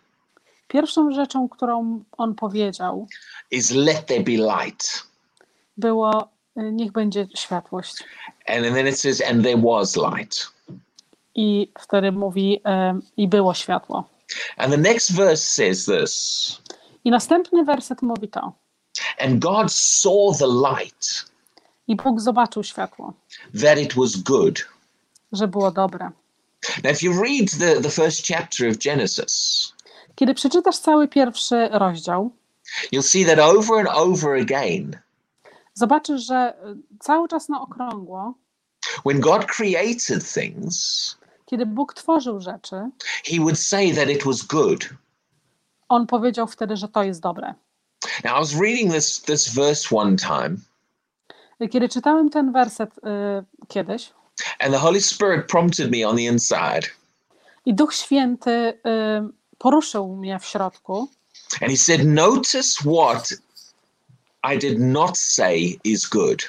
pierwszą 0.68 1.12
rzeczą, 1.12 1.50
którą 1.50 2.04
on 2.18 2.36
powiedział, 2.36 3.08
is, 3.52 3.72
Let 3.72 4.06
there 4.06 4.24
be 4.24 4.32
light. 4.32 5.04
było: 5.78 6.30
Niech 6.56 6.92
będzie 6.92 7.28
światłość. 7.36 7.94
And 8.48 8.64
then 8.76 8.88
it 8.88 9.00
says, 9.00 9.22
And 9.22 9.44
there 9.44 9.58
was 9.58 9.96
light. 9.96 10.48
I 11.36 11.72
wtedy 11.80 12.12
mówi: 12.12 12.56
y, 12.58 13.02
I 13.18 13.28
było 13.28 13.54
światło. 13.54 14.10
And 14.58 14.72
the 14.72 14.78
next 14.78 15.12
verse 15.12 15.44
says 15.44 15.86
this 15.86 16.62
I 17.04 17.12
następny 17.12 17.64
werset 17.66 18.02
mówi 18.02 18.28
to. 18.28 18.54
And 19.20 19.40
God 19.40 19.72
saw 19.74 20.38
the 20.40 20.48
light, 20.48 21.26
I 21.88 21.96
Bóg 21.96 22.22
zobaczył 22.22 22.64
światło, 22.64 23.14
that 23.62 23.80
it 23.80 23.94
was 23.94 24.16
good. 24.16 24.66
że 25.32 25.48
było 25.48 25.72
dobre. 25.72 26.12
Now, 26.84 26.92
if 26.94 27.06
you 27.06 27.24
read 27.24 27.52
the, 27.60 27.82
the 27.82 27.90
first 27.90 28.28
chapter 28.28 28.70
of 28.70 28.78
Genesis, 28.78 29.74
Kiedy 30.16 30.34
przeczytasz 30.34 30.78
cały 30.78 31.08
pierwszy 31.08 31.68
rozdział, 31.72 32.32
you'll 32.94 33.02
see 33.02 33.26
that 33.26 33.40
over 33.40 33.80
and 33.80 33.90
over 33.98 34.42
again, 34.42 34.98
zobaczysz, 35.76 36.26
że 36.26 36.54
y, 36.68 36.98
cały 37.00 37.28
czas 37.28 37.50
na 37.50 37.62
okrągło, 37.62 38.34
when 39.06 39.20
God 39.20 39.46
created 39.46 40.34
things, 40.34 41.18
kiedy 41.46 41.66
Bóg 41.66 41.94
tworzył 41.94 42.42
rzeczy, 42.42 42.76
he 43.26 43.38
would 43.40 43.60
say 43.60 43.94
that 43.94 44.10
it 44.10 44.24
was 44.24 44.42
good. 44.42 44.90
on 45.90 46.08
powiedział 46.08 46.48
wtedy, 46.48 46.78
że 46.78 46.88
to 46.88 47.04
jest 47.04 47.22
dobre. 47.22 47.54
Now, 48.24 48.34
I 48.38 48.40
was 48.40 48.54
reading 48.62 48.94
this, 48.94 49.22
this 49.22 49.54
verse 49.54 49.96
one 49.96 50.16
time, 50.18 50.58
Kiedy 51.72 51.90
czytałem 51.90 52.30
ten 52.30 52.52
werset 52.52 52.98
y, 52.98 53.02
kiedyś, 53.68 54.14
and 54.60 54.74
the 54.74 54.80
Holy 54.80 55.02
Spirit 55.02 55.48
prompted 55.48 55.92
me 55.92 56.08
on 56.08 56.16
the 56.16 56.24
inside, 56.24 56.82
i 57.66 57.74
Duch 57.74 57.94
Święty 57.94 58.52
y, 58.52 58.78
poruszył 59.58 60.16
mnie 60.16 60.40
w 60.40 60.46
środku 60.46 61.10
and 61.62 61.72
he 61.72 61.78
said, 61.78 62.06
Notice 62.06 62.82
what 62.84 63.34
I 64.54 64.58
did 64.58 64.80
not 64.80 65.18
say 65.18 65.80
is 65.84 66.08
good. 66.08 66.44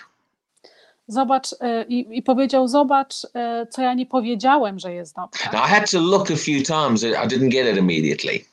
Zobacz, 1.09 1.52
y, 1.52 1.56
i, 1.88 2.18
i 2.18 2.22
powiedział: 2.22 2.68
Zobacz, 2.68 3.24
y, 3.24 3.28
co 3.70 3.82
ja 3.82 3.94
nie 3.94 4.06
powiedziałem, 4.06 4.78
że 4.78 4.92
jest 4.94 5.16
dobre. 5.16 5.40
Now, 5.52 5.68
I 5.68 5.70
had 5.70 5.90
to 5.90 6.00
look 6.00 6.30
a 6.30 6.37
few 6.37 6.62
times, 6.66 7.02
I 7.02 7.28
didn't 7.28 7.48
get 7.48 7.66
it 7.72 7.76
immediately. 7.78 8.44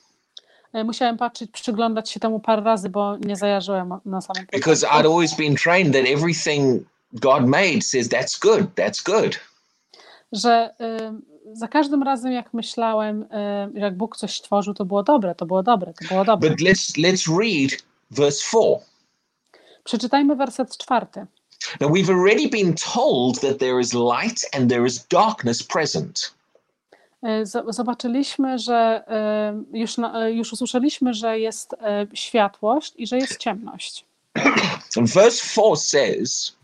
Y, 0.76 0.84
Musiałem 0.84 1.18
patrzeć, 1.18 1.52
przyglądać 1.52 2.10
się 2.12 2.20
temu 2.20 2.40
parę 2.40 2.62
razy, 2.62 2.90
bo 2.90 3.18
nie 3.18 3.36
zajarzyłem 3.36 3.94
na 4.06 4.22
samym 4.22 4.46
because 4.52 4.88
początku. 4.88 5.08
I'd 5.08 5.12
always 5.14 5.36
been 5.36 5.56
trained 5.56 5.94
that 5.94 6.06
everything 6.06 6.84
God 7.14 7.48
made 7.48 7.82
says 7.82 8.10
that's 8.10 8.40
good, 8.42 8.76
that's 8.76 9.04
good. 9.06 9.40
Że 10.32 10.74
y, 10.82 11.58
za 11.58 11.68
każdym 11.68 12.04
razem, 12.04 12.32
jak 12.32 12.54
myślałem, 12.54 13.24
y, 13.24 13.80
jak 13.80 13.98
Bóg 13.98 14.18
coś 14.18 14.38
stworzył, 14.38 14.74
to 14.74 14.86
było 14.86 15.04
dobre, 15.04 15.36
to 15.36 15.46
było 15.46 15.64
dobre, 15.64 15.94
to 15.94 16.08
było 16.08 16.26
dobre. 16.26 16.50
But 16.50 16.60
let's 16.60 16.98
let's 16.98 17.40
read 17.40 17.84
verse 18.12 18.44
four. 18.46 18.80
Przeczytajmy 19.84 20.36
werset 20.36 20.78
czwarty. 20.78 21.26
Now 21.80 21.92
we've 21.92 22.10
already 22.10 22.50
been 22.50 22.76
told 22.94 23.42
that 23.42 23.60
there 23.60 23.80
is 23.80 23.94
light 23.94 24.50
and 24.54 24.70
there 24.70 24.86
is 24.86 25.08
darkness 25.08 25.64
present. 25.64 26.34
E, 27.24 27.46
Zobaczyliśmy, 27.68 28.60
że 28.60 29.04
e, 29.08 29.64
już, 29.74 30.00
e, 30.00 30.32
już 30.32 30.54
usłyszeliśmy, 30.54 31.14
że 31.14 31.40
jest 31.40 31.76
światłość 32.14 32.94
i 32.98 33.08
że 33.08 33.18
jest 33.18 33.38
ciemność. 33.38 34.06
And 34.98 35.10
verse 35.16 35.42
4 35.42 35.76
says, 35.76 36.56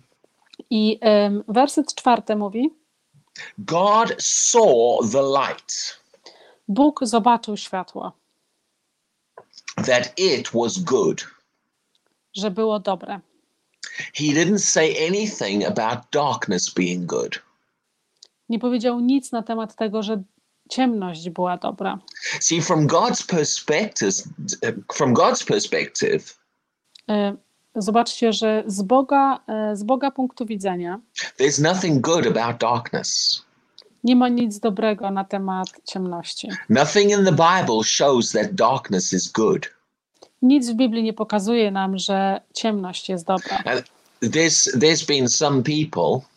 I 0.70 0.98
em, 1.02 1.44
werset 1.48 1.96
czwarty 1.96 2.36
mówi: 2.36 2.74
God 3.58 4.16
saw 4.20 5.12
the 5.12 5.22
light, 5.22 6.00
Bóg 6.68 7.00
zobaczył 7.02 7.58
światło, 7.58 8.12
that 9.76 10.14
it 10.20 10.50
was 10.54 10.80
good. 10.80 11.39
Że 12.40 12.52
było 12.52 12.80
dobre. 12.80 13.20
He 14.14 14.24
didn't 14.24 14.60
say 14.60 15.08
anything 15.08 15.66
about 15.66 16.00
darkness 16.12 16.74
being 16.74 17.06
good. 17.06 17.40
Nie 18.50 18.60
powiedział 18.60 19.00
nic 19.00 19.32
na 19.32 19.44
temat 19.44 19.76
tego, 19.76 20.04
że 20.04 20.24
ciemność 20.70 21.30
była 21.30 21.58
dobra. 21.58 22.00
See, 22.40 22.62
from 22.62 22.88
God's 22.88 23.26
perspective, 23.28 24.24
from 24.94 25.14
God's 25.14 25.46
perspective, 25.46 26.40
E, 27.10 27.38
Zobaczcie, 27.76 28.34
że 28.34 28.64
z 28.68 28.82
Boga, 28.82 29.40
e, 29.48 29.76
z 29.76 29.84
Boga 29.84 30.12
punktu 30.12 30.46
widzenia 30.46 31.00
there's 31.40 31.62
nothing 31.62 32.02
good 32.02 32.38
about 32.38 32.58
darkness. 32.62 33.42
nie 34.04 34.16
ma 34.16 34.30
nic 34.30 34.60
dobrego 34.60 35.12
na 35.12 35.24
temat 35.24 35.68
ciemności. 35.86 36.50
Nothing 36.70 37.12
in 37.12 37.26
the 37.26 37.32
Bible 37.32 37.84
shows 37.84 38.32
that 38.32 38.54
darkness 38.54 39.14
is 39.14 39.32
good. 39.32 39.70
Nic 40.42 40.70
w 40.70 40.74
Biblii 40.74 41.04
nie 41.04 41.14
pokazuje 41.14 41.72
nam, 41.72 41.98
że 41.98 42.42
ciemność 42.54 43.10
jest 43.10 43.26
dobra. 43.26 43.64
There's 44.24 44.80
there's 44.80 45.08
been 45.08 45.30
some 45.30 45.64
people 45.64 46.30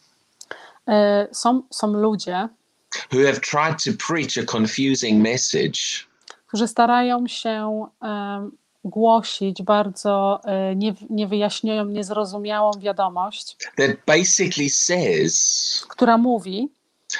E, 0.88 1.28
Są, 1.32 1.62
są 1.70 1.92
ludzie, 1.92 2.48
who 3.12 3.26
have 3.26 3.40
tried 3.40 3.84
to 3.84 3.90
preach 4.06 4.38
a 4.38 4.58
confusing 4.58 5.22
message 5.22 5.78
którzy 6.46 6.68
starają 6.68 7.26
się 7.26 7.86
em, 8.02 8.52
głosić 8.84 9.62
bardzo 9.62 10.40
e, 10.44 10.76
nie, 10.76 10.94
niewyjaśnioną, 11.10 11.84
niezrozumiałą 11.84 12.70
wiadomość, 12.78 13.56
that 13.76 13.90
basically 14.06 14.70
says 14.70 15.86
która 15.88 16.18
mówi, 16.18 16.68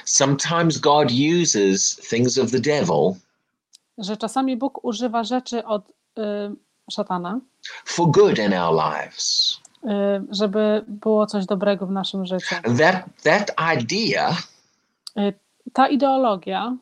sometimes 0.04 0.78
God 0.78 1.08
uses 1.42 1.96
things 1.96 2.38
of 2.38 2.50
the 2.50 2.60
devil 2.60 3.14
że 3.98 4.16
czasami 4.16 4.56
Bóg 4.56 4.84
używa 4.84 5.24
rzeczy 5.24 5.64
od 5.64 5.82
e, 6.18 6.54
szatana, 6.90 7.40
for 7.84 8.10
good 8.10 8.38
in 8.38 8.52
our 8.54 8.74
lives. 8.74 9.58
e, 9.86 10.24
żeby 10.30 10.84
było 10.88 11.26
coś 11.26 11.46
dobrego 11.46 11.86
w 11.86 11.90
naszym 11.90 12.26
życiu. 12.26 12.54
That 12.78 13.04
that 13.22 13.52
idea 13.78 14.36
E, 15.16 15.32
Ta 15.72 15.88
ideologia 15.88 16.76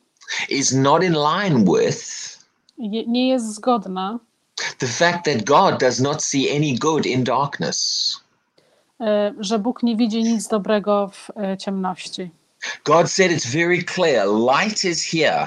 is 0.49 0.73
not 0.73 1.03
in 1.05 1.13
line 1.13 1.65
with 1.65 2.01
nie 3.07 3.29
jest 3.29 3.55
zgodna, 3.55 4.19
the 4.79 4.87
fact 4.87 5.25
that 5.25 5.45
God 5.45 5.81
does 5.81 6.01
not 6.01 6.23
see 6.25 6.57
any 6.57 6.79
good 6.79 7.07
in 7.07 7.25
darkness. 7.25 8.17
e, 9.01 9.35
że 9.39 9.59
Bóg 9.59 9.83
nie 9.83 9.97
widzi 9.97 10.23
nic 10.23 10.49
dobrego 10.49 11.09
w 11.13 11.29
ciemności. 11.59 12.31
God 12.85 13.11
said 13.11 13.33
it's 13.33 13.47
very 13.53 13.85
clear 13.85 14.27
light 14.27 14.85
is 14.85 15.13
here. 15.13 15.47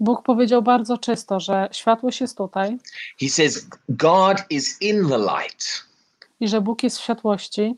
Bóg 0.00 0.22
powiedział 0.22 0.62
bardzo 0.62 0.98
czysto, 0.98 1.40
że 1.40 1.68
światłość 1.72 2.20
jest 2.20 2.36
tutaj 2.36 2.78
He 3.20 3.28
says 3.28 3.66
God 3.88 4.36
is 4.50 4.82
in 4.82 5.08
the 5.08 5.18
light. 5.18 5.66
i 6.40 6.48
że 6.48 6.60
Bóg 6.60 6.82
jest 6.82 6.98
w 6.98 7.02
światłości, 7.02 7.74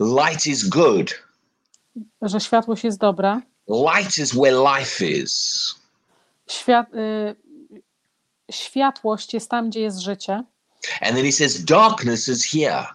Light 0.00 0.46
is 0.46 0.68
good. 0.68 1.14
że 2.22 2.40
światłość 2.40 2.84
jest 2.84 2.98
dobra. 2.98 3.42
Light 3.68 4.18
is 4.18 4.32
where 4.34 4.56
life 4.78 5.04
is. 5.06 5.74
Świat, 6.50 6.86
y, 6.94 7.36
światłość 8.50 9.34
jest 9.34 9.50
tam, 9.50 9.70
gdzie 9.70 9.80
jest 9.80 9.98
życie. 9.98 10.32
And 11.00 11.16
then 11.16 11.24
he 11.24 11.32
says 11.32 11.64
darkness 11.64 12.28
is 12.28 12.44
here. 12.44 12.86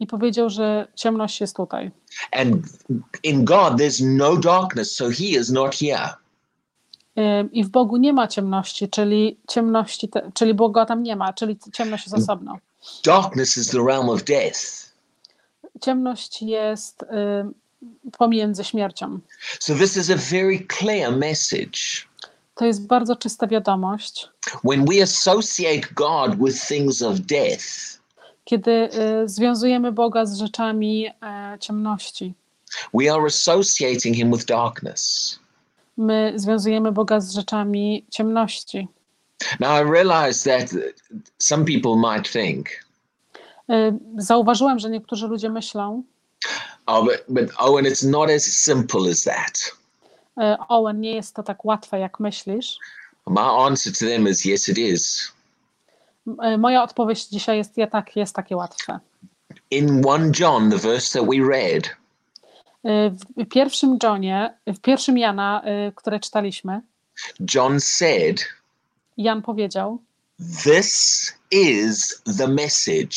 I 0.00 0.06
powiedział, 0.06 0.50
że 0.50 0.88
ciemność 0.94 1.40
jest 1.40 1.56
tutaj. 1.56 1.90
And 2.32 2.66
in 3.22 3.44
God 3.44 3.72
there's 3.74 4.04
no 4.16 4.36
darkness, 4.36 4.96
so 4.96 5.10
he 5.10 5.24
is 5.24 5.50
not 5.50 5.74
here. 5.74 6.14
I 7.52 7.64
w 7.64 7.68
Bogu 7.68 7.96
nie 7.96 8.12
ma 8.12 8.28
ciemności, 8.28 8.88
czyli 8.88 9.38
ciemności, 9.48 10.08
czyli 10.34 10.54
Boga 10.54 10.86
tam 10.86 11.02
nie 11.02 11.16
ma, 11.16 11.32
czyli 11.32 11.58
ciemność 11.72 12.06
jest 12.06 12.16
osobno. 12.16 12.58
Darkness 13.04 13.56
is 13.56 13.68
the 13.68 13.84
realm 13.86 14.08
of 14.08 14.24
death. 14.24 14.60
Ciemność 15.80 16.42
jest 16.42 17.04
pomiędzy 18.18 18.64
śmiercią. 18.64 19.18
So 19.60 19.74
this 19.74 19.96
is 19.96 20.10
a 20.10 20.16
very 20.16 20.66
clear 20.78 21.16
message. 21.16 22.06
To 22.54 22.64
jest 22.64 22.86
bardzo 22.86 23.16
czysta 23.16 23.46
wiadomość. 23.46 24.28
When 24.64 24.84
we 24.84 25.02
associate 25.02 25.88
God 25.94 26.34
with 26.38 26.68
things 26.68 27.02
of 27.02 27.20
death, 27.20 27.96
Kiedy 28.44 28.70
y, 29.24 29.28
związujemy 29.28 29.92
Boga 29.92 30.26
z 30.26 30.38
rzeczami 30.38 31.06
e, 31.06 31.56
ciemności, 31.60 32.34
we 32.94 33.12
are 33.12 33.26
associating 33.26 34.16
him 34.16 34.32
with 34.32 34.44
darkness. 34.44 35.38
My 35.96 36.32
związujemy 36.36 36.92
Boga 36.92 37.20
z 37.20 37.32
rzeczami 37.32 38.06
ciemności. 38.10 38.88
Now 39.60 39.80
I 39.80 39.90
realize 39.90 40.50
that 40.58 40.70
some 41.38 41.64
people 41.64 41.96
might 41.96 42.32
think, 42.32 42.68
Y, 43.70 43.98
Zauważyłem, 44.18 44.78
że 44.78 44.90
niektórzy 44.90 45.26
ludzie 45.26 45.50
myślą, 45.50 46.02
oh, 46.86 47.04
but, 47.04 47.24
but 47.28 47.50
Owen, 47.58 47.84
it's 47.84 48.10
not 48.10 48.30
as 48.30 48.44
simple 48.44 49.10
as 49.10 49.22
that. 49.22 49.72
y, 50.40 50.56
Owen, 50.68 51.00
nie 51.00 51.14
jest 51.14 51.34
to 51.34 51.42
tak 51.42 51.64
łatwe, 51.64 51.98
jak 51.98 52.20
myślisz. 52.20 52.78
My 53.26 53.40
answer 53.40 53.92
to 53.92 53.98
them 54.06 54.28
is 54.28 54.46
yes, 54.46 54.68
it 54.68 54.78
is. 54.78 55.32
Y, 56.54 56.58
Moja 56.58 56.82
odpowiedź 56.82 57.26
dzisiaj 57.26 57.56
jest, 57.56 57.76
ja 57.76 57.86
tak, 57.86 58.16
jest 58.16 58.34
takie 58.36 58.56
łatwe. 58.56 59.00
In 59.70 60.02
1 60.02 60.32
John, 60.38 60.70
the 60.70 60.78
verse 60.78 61.18
that 61.18 61.28
we 61.28 61.48
read, 61.48 61.96
W 62.86 63.48
pierwszym 63.50 63.98
Johnie, 64.02 64.58
w 64.66 64.80
pierwszym 64.80 65.18
Jana, 65.18 65.62
y, 65.88 65.92
które 65.92 66.20
czytaliśmy, 66.20 66.80
John 67.54 67.80
said, 67.80 68.44
Jan 69.16 69.42
powiedział, 69.42 70.02
This 70.64 71.32
is 71.50 72.22
the 72.38 72.48
message. 72.48 73.16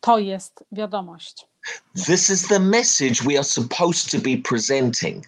to 0.00 0.18
jest 0.18 0.64
wiadomość. 0.72 1.46
This 2.06 2.30
is 2.30 2.48
the 2.48 2.60
message 2.60 3.14
we 3.24 3.34
are 3.34 3.44
supposed 3.44 4.10
to 4.10 4.18
be 4.18 4.36
presenting. 4.48 5.24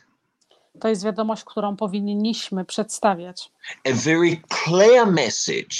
To 0.80 0.88
jest 0.88 1.04
wiadomość, 1.04 1.44
którą 1.44 1.76
powinniśmy 1.76 2.64
przedstawiać. 2.64 3.52
A 3.86 3.90
very 3.92 4.40
clear 4.64 5.06
message 5.06 5.76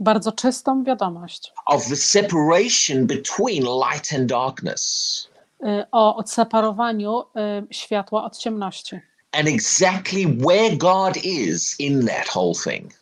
Bardzo 0.00 0.32
czystą 0.32 0.84
wiadomość 0.84 1.52
of 1.66 1.88
the 1.88 1.96
separation 1.96 3.06
between 3.06 3.64
light 3.64 4.12
and 4.12 4.26
darkness 4.26 5.28
o 5.92 6.16
odseparowaniu 6.16 7.20
y, 7.20 7.74
światła 7.74 8.24
od 8.24 8.38
ciemności. 8.38 9.00
and 9.32 9.48
exactly 9.48 10.26
where 10.26 10.76
God 10.76 11.16
is 11.16 11.76
in 11.80 12.06
that 12.06 12.28
whole 12.36 12.54
thing. 12.54 12.92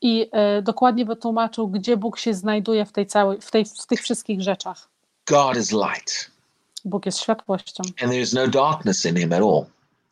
I 0.00 0.22
y, 0.58 0.62
dokładnie 0.62 1.04
wytłumaczył, 1.04 1.68
gdzie 1.68 1.96
Bóg 1.96 2.18
się 2.18 2.34
znajduje 2.34 2.86
w, 2.86 2.92
tej 2.92 3.06
całej, 3.06 3.40
w, 3.40 3.50
tej, 3.50 3.64
w 3.64 3.86
tych 3.86 4.00
wszystkich 4.00 4.42
rzeczach. 4.42 4.88
God 5.26 5.56
is 5.56 5.72
light 5.72 6.30
Bóg 6.84 7.06
jest 7.06 7.18
światłością 7.18 7.82
and 8.02 8.10
there 8.12 8.20
is 8.20 8.32
no 8.32 8.46
darkness 8.46 9.06
in 9.06 9.16
him 9.16 9.32
at 9.32 9.40
all. 9.42 9.64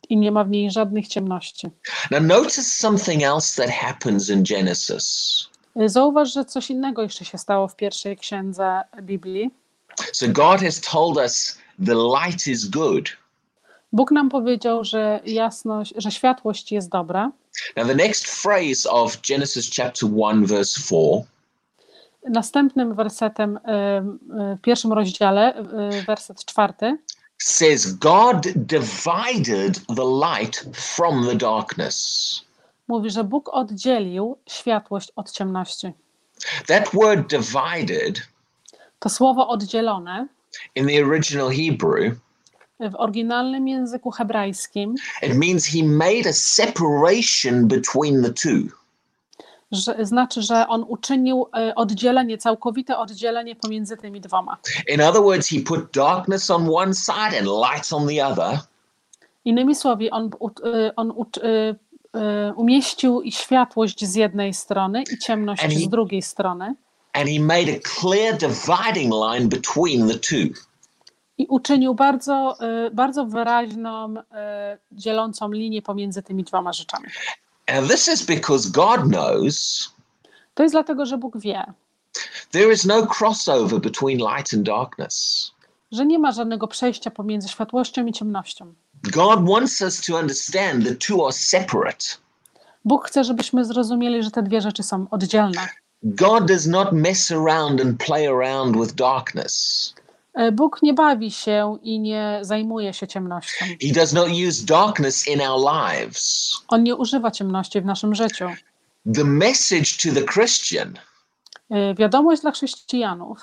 i 0.08 0.16
nie 0.16 0.32
ma 0.32 0.44
w 0.44 0.50
niej 0.50 0.70
żadnych 0.70 1.08
ciemności. 1.08 1.68
Now, 2.10 2.22
notice 2.22 2.62
something 2.62 3.22
else 3.22 3.62
that 3.62 3.74
happens 3.74 4.28
in 4.30 4.42
Genesis. 4.42 5.48
Y, 5.80 5.88
Zauważ, 5.88 6.32
że 6.32 6.44
coś 6.44 6.70
innego 6.70 7.02
jeszcze 7.02 7.24
się 7.24 7.38
stało 7.38 7.68
w 7.68 7.76
pierwszej 7.76 8.16
księdze 8.16 8.80
Biblii. 9.02 9.50
So, 10.12 10.26
God 10.28 10.60
has 10.60 10.80
told 10.80 11.16
us 11.16 11.58
the 11.86 11.94
light 11.94 12.46
is 12.46 12.64
good. 12.64 13.04
Bóg 13.92 14.10
nam 14.10 14.28
powiedział, 14.28 14.84
że 14.84 15.20
jasność, 15.24 15.94
że 15.96 16.10
światłość 16.10 16.72
jest 16.72 16.88
dobra. 16.88 17.32
Now, 17.76 17.86
the 17.86 17.94
next 17.94 18.26
phrase 18.26 18.90
of 18.90 19.20
Genesis 19.28 19.70
chapter 19.76 20.10
1, 20.10 20.46
verse 20.46 20.80
4 20.80 21.24
Następnym 22.28 22.94
wersetem 22.94 23.58
w 24.56 24.60
pierwszym 24.62 24.92
rozdziale, 24.92 25.58
y, 25.58 26.02
werset 26.06 26.44
czwarty, 26.44 26.98
says, 27.38 27.94
God 27.94 28.36
divided 28.54 29.86
the 29.96 30.04
light 30.04 30.64
from 30.74 31.26
the 31.26 31.36
darkness. 31.36 32.26
mówi, 32.88 33.10
że 33.10 33.24
Bóg 33.24 33.48
oddzielił 33.52 34.36
światłość 34.48 35.12
od 35.16 35.30
ciemności. 35.30 35.92
That 36.66 36.88
word 36.92 37.30
divided 37.30 38.22
To 38.98 39.08
słowo 39.08 39.48
oddzielone 39.48 40.26
in 40.74 40.86
the 40.86 41.04
original 41.04 41.50
Hebrew, 41.50 42.14
w 42.80 42.94
oryginalnym 42.94 43.68
języku 43.68 44.10
hebrajskim 44.10 44.94
it 45.22 45.34
means 45.34 45.66
he 45.66 45.82
made 45.82 46.28
a 46.28 46.32
separation 46.32 47.68
between 47.68 48.22
the 48.22 48.32
two. 48.32 48.76
że, 49.72 49.96
znaczy, 50.06 50.42
że 50.42 50.68
on 50.68 50.84
uczynił 50.88 51.46
y, 51.70 51.74
oddzielenie, 51.74 52.38
całkowite 52.38 52.98
oddzielenie 52.98 53.56
pomiędzy 53.56 53.96
tymi 53.96 54.20
dwoma. 54.20 54.56
In 54.88 55.00
other 55.00 55.22
words, 55.22 55.48
he 55.48 55.60
put 55.60 55.92
darkness 55.94 56.50
on 56.50 56.68
one 56.74 56.94
side 56.94 57.38
and 57.38 57.46
light 57.46 57.92
on 57.92 58.08
the 58.08 58.26
other. 58.26 58.58
Innymi 59.44 59.74
słowy, 59.74 60.10
on, 60.10 60.30
y, 60.66 60.94
on 60.96 61.10
y, 61.10 61.76
umieścił 62.56 63.22
światłość 63.30 64.04
z 64.04 64.14
jednej 64.14 64.54
strony 64.54 65.02
i 65.12 65.18
ciemność 65.18 65.64
And 65.64 65.72
he- 65.72 65.80
z 65.80 65.88
drugiej 65.88 66.22
strony 66.22 66.74
And 67.16 67.28
he 67.28 67.40
made 67.40 67.68
a 67.76 67.80
clear 68.00 68.36
dividing 68.38 69.12
line 69.12 69.48
between 69.48 70.08
the 70.08 70.18
two. 70.18 70.54
i 71.38 71.46
uczynił 71.46 71.94
bardzo, 71.94 72.56
y, 72.86 72.90
bardzo 72.90 73.26
wyraźną, 73.26 74.14
y, 74.16 74.22
dzielącą 74.92 75.52
linię 75.52 75.82
pomiędzy 75.82 76.22
tymi 76.22 76.44
dwoma 76.44 76.72
rzeczami. 76.72 77.06
And 77.66 77.90
this 77.90 78.08
is 78.08 78.22
because 78.26 78.70
God 78.70 79.00
knows 79.12 79.88
To 80.54 80.62
jest 80.62 80.74
dlatego, 80.74 81.06
że 81.06 81.18
Bóg 81.18 81.38
wie, 81.38 81.64
there 82.50 82.72
is 82.72 82.84
no 82.84 83.06
crossover 83.20 83.80
between 83.80 84.18
light 84.18 84.54
and 84.54 84.62
darkness. 84.62 85.50
że 85.92 86.06
nie 86.06 86.18
ma 86.18 86.32
żadnego 86.32 86.68
przejścia 86.68 87.10
pomiędzy 87.10 87.48
światłością 87.48 88.06
i 88.06 88.12
ciemnością. 88.12 88.74
God 89.02 89.48
wants 89.48 89.80
us 89.82 90.00
to 90.06 90.16
understand 90.18 90.84
the 90.88 90.94
two 90.94 91.24
are 91.24 91.32
separate. 91.32 92.04
Bóg 92.84 93.06
chce, 93.06 93.24
żebyśmy 93.24 93.64
zrozumieli, 93.64 94.22
że 94.22 94.30
te 94.30 94.42
dwie 94.42 94.60
rzeczy 94.60 94.82
są 94.82 95.06
oddzielne. 95.10 95.68
God 96.14 96.48
does 96.48 96.66
not 96.66 96.92
mess 96.92 97.32
around 97.32 97.80
and 97.80 97.98
play 97.98 98.26
around 98.26 98.76
with 98.76 98.94
darkness. 98.94 99.94
E, 100.34 100.52
Bóg 100.52 100.82
nie 100.82 100.94
bawi 100.94 101.30
się 101.30 101.78
i 101.82 102.00
nie 102.00 102.38
zajmuje 102.42 102.94
się 102.94 103.06
ciemnością. 103.06 103.66
He 103.82 103.92
does 103.92 104.12
not 104.12 104.28
use 104.28 104.64
darkness 104.64 105.28
in 105.28 105.40
our 105.40 105.60
lives. 105.60 106.50
On 106.68 106.82
nie 106.82 106.96
używa 106.96 107.30
ciemności 107.30 107.80
w 107.80 107.84
naszym 107.84 108.14
życiu. 108.14 108.48
The 109.14 109.24
message 109.24 109.90
to 110.02 110.20
the 110.20 110.26
Christian, 110.26 110.98
E, 111.70 111.94
Wiadomość 111.94 112.42
dla 112.42 112.50
chrześcijanów, 112.50 113.38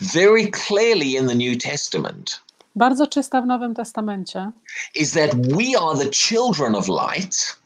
very 0.00 0.50
clearly 0.50 1.06
in 1.06 1.28
the 1.28 1.34
New 1.34 1.62
Testament, 1.62 2.40
bardzo 2.76 3.06
czysta 3.06 3.42
w 3.42 3.46
Nowym 3.46 3.74
Testamencie, 3.74 4.50
is 4.94 5.12
that 5.12 5.30
we 5.34 5.80
are 5.80 5.98
the 5.98 6.10
children 6.10 6.74
of 6.74 6.88
light 6.88 7.56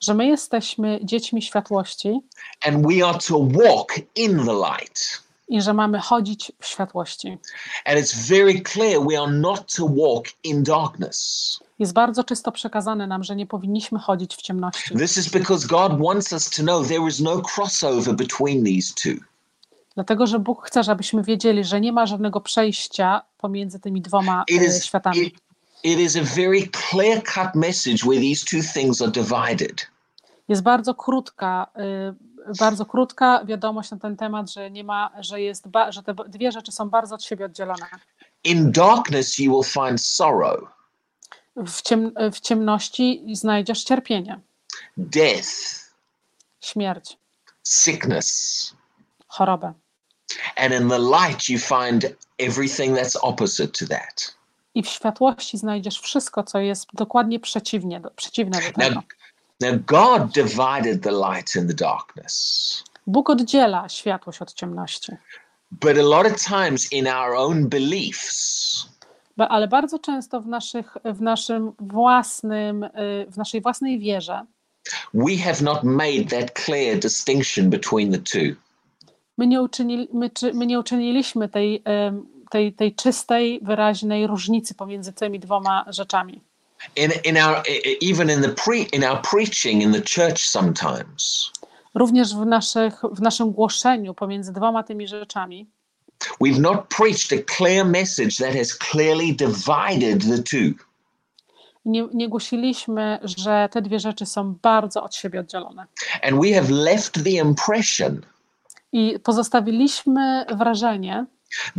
że 0.00 0.14
my 0.14 0.26
jesteśmy 0.26 1.00
dziećmi 1.02 1.42
światłości 1.42 2.20
and 2.66 2.86
we 2.86 3.08
are 3.08 3.18
to 3.18 3.38
walk 3.38 3.92
in 4.14 4.46
the 4.46 4.54
light. 4.54 5.26
i 5.48 5.62
że 5.62 5.74
mamy 5.74 5.98
chodzić 5.98 6.52
w 6.60 6.66
światłości. 6.66 7.38
And 7.84 7.98
it's 7.98 8.28
very 8.28 8.60
clear 8.60 9.00
we 9.08 9.20
are 9.20 9.32
not 9.32 9.74
to 9.76 9.88
walk 9.88 10.26
in 10.44 10.62
darkness. 10.62 11.60
Jest 11.78 11.92
bardzo 11.92 12.24
czysto 12.24 12.52
przekazane 12.52 13.06
nam, 13.06 13.24
że 13.24 13.36
nie 13.36 13.46
powinniśmy 13.46 13.98
chodzić 13.98 14.36
w 14.36 14.42
ciemności. 14.42 14.94
This 14.98 15.16
is 15.16 15.28
because 15.28 15.66
God 15.66 15.92
wants 16.02 16.32
us 16.32 16.50
to 16.50 16.62
know 16.62 16.88
there 16.88 17.08
is 17.08 17.20
no 17.20 17.42
crossover 17.54 18.14
between 18.14 18.64
these 18.64 18.94
two. 19.02 19.24
Dlatego, 19.94 20.26
że 20.26 20.38
Bóg 20.38 20.66
chce, 20.66 20.84
żebyśmy 20.84 21.22
wiedzieli, 21.22 21.64
że 21.64 21.80
nie 21.80 21.92
ma 21.92 22.06
żadnego 22.06 22.40
przejścia 22.40 23.22
pomiędzy 23.38 23.80
tymi 23.80 24.00
dwoma 24.00 24.44
e, 24.50 24.54
is, 24.54 24.84
światami. 24.84 25.18
it, 25.18 25.34
it 25.86 25.98
is 26.00 26.16
a 26.16 26.22
very 26.22 26.70
clear 26.90 27.22
cut 27.22 27.54
message 27.54 28.04
where 28.04 28.20
these 28.20 28.44
two 28.44 28.62
things 28.62 29.02
are 29.02 29.10
divided. 29.10 29.86
Jest 30.48 30.62
bardzo 30.62 30.94
krótka, 30.94 31.66
y, 32.50 32.54
bardzo 32.58 32.86
krótka 32.86 33.44
wiadomość 33.44 33.90
na 33.90 33.96
ten 33.98 34.16
temat, 34.16 34.50
że 34.52 34.70
nie 34.70 34.84
ma, 34.84 35.10
że 35.20 35.40
jest, 35.40 35.64
że 35.88 36.02
te 36.02 36.14
dwie 36.28 36.52
rzeczy 36.52 36.72
są 36.72 36.90
bardzo 36.90 37.14
od 37.14 37.24
siebie 37.24 37.44
oddzielone. 37.44 37.86
In 38.44 38.72
darkness, 38.72 39.38
you 39.38 39.52
will 39.52 39.72
find 39.72 40.00
sorrow, 40.02 40.60
W, 41.56 41.82
ciem, 41.82 42.12
w 42.32 42.40
ciemności 42.40 43.24
znajdziesz 43.32 43.84
cierpienie, 43.84 44.40
death, 44.96 45.48
śmierć, 46.60 47.18
sickness. 47.62 48.74
chorobę. 49.28 49.72
And 50.56 50.74
in 50.74 50.88
the 50.88 50.98
light, 50.98 51.48
you 51.48 51.58
find 51.58 52.04
everything 52.38 52.96
that's 52.96 53.16
opposite 53.22 53.72
to 53.72 53.86
that. 53.86 54.35
I 54.76 54.82
w 54.82 54.88
światłości 54.88 55.58
znajdziesz 55.58 56.00
wszystko, 56.00 56.42
co 56.42 56.58
jest 56.58 56.86
dokładnie 56.92 57.40
przeciwnie 57.40 58.00
do, 58.00 58.10
przeciwne 58.10 58.58
do 58.60 58.82
tego. 58.82 58.94
Now, 58.94 59.04
now, 59.60 59.80
God 59.86 60.32
divided 60.34 61.02
the 61.02 61.10
light 61.10 61.56
and 61.56 61.68
the 61.68 61.74
darkness. 61.74 62.84
Bóg 63.06 63.30
oddziela 63.30 63.88
światłość 63.88 64.42
od 64.42 64.54
ciemności. 64.54 65.12
But 65.70 65.98
a 65.98 66.02
lot 66.02 66.26
of 66.26 66.44
times 66.44 66.92
in 66.92 67.08
our 67.08 67.34
own 67.36 67.68
beliefs, 67.68 68.88
Ba- 69.36 69.48
Ale 69.48 69.68
bardzo 69.68 69.98
często 69.98 70.40
w, 70.40 70.46
naszych, 70.46 70.96
w 71.04 71.20
naszym 71.20 71.72
własnym, 71.80 72.82
y, 72.84 72.90
w 73.30 73.36
naszej 73.36 73.60
własnej 73.60 73.98
wierze 73.98 74.46
we 75.14 75.36
have 75.36 75.62
not 75.62 75.82
made 75.84 76.24
that 76.24 76.52
clear 76.64 76.98
distinction 76.98 77.70
between 77.70 78.12
the 78.12 78.18
two. 78.18 78.54
my 79.38 79.46
nie, 79.46 79.62
uczynili, 79.62 80.08
my, 80.12 80.30
my 80.54 80.66
nie 80.66 80.78
uczyniliśmy 80.80 81.48
tej, 81.48 81.82
em, 81.84 82.26
tej, 82.50 82.72
tej 82.72 82.94
czystej, 82.94 83.60
wyraźnej 83.62 84.26
różnicy 84.26 84.74
pomiędzy 84.74 85.12
tymi 85.12 85.40
dwoma 85.40 85.84
rzeczami. 85.88 86.40
In, 86.96 87.10
in 87.24 87.38
our 87.38 87.62
even 88.10 88.30
in 88.30 88.42
the 88.42 88.48
pre 88.48 88.76
in 88.76 89.04
our 89.04 89.22
preaching 89.30 89.82
in 89.82 89.92
the 89.92 90.00
church 90.00 90.38
sometimes 90.38 91.52
Również 91.94 92.34
w, 92.34 92.46
naszych, 92.46 93.00
w 93.12 93.20
naszym 93.20 93.52
głoszeniu 93.52 94.14
pomiędzy 94.14 94.52
dwoma 94.52 94.82
tymi 94.82 95.08
rzeczami 95.08 95.66
we've 96.40 96.60
not 96.60 96.88
preached 96.88 97.32
a 97.32 97.56
clear 97.56 97.86
message 97.86 98.36
that 98.38 98.54
has 98.54 98.78
clearly 98.78 99.32
divided 99.32 100.22
the 100.28 100.42
two. 100.42 100.84
nie, 101.86 102.08
nie 102.14 102.28
głosiliśmy, 102.28 103.18
że 103.22 103.68
te 103.72 103.82
dwie 103.82 104.00
rzeczy 104.00 104.26
są 104.26 104.54
bardzo 104.62 105.02
od 105.02 105.14
siebie 105.14 105.40
oddzielone. 105.40 105.86
And 106.22 106.40
we 106.42 106.52
have 106.54 106.70
left 106.70 107.24
the 107.24 107.30
impression 107.30 108.20
I 108.92 109.18
pozostawiliśmy 109.22 110.46
wrażenie, 110.58 111.26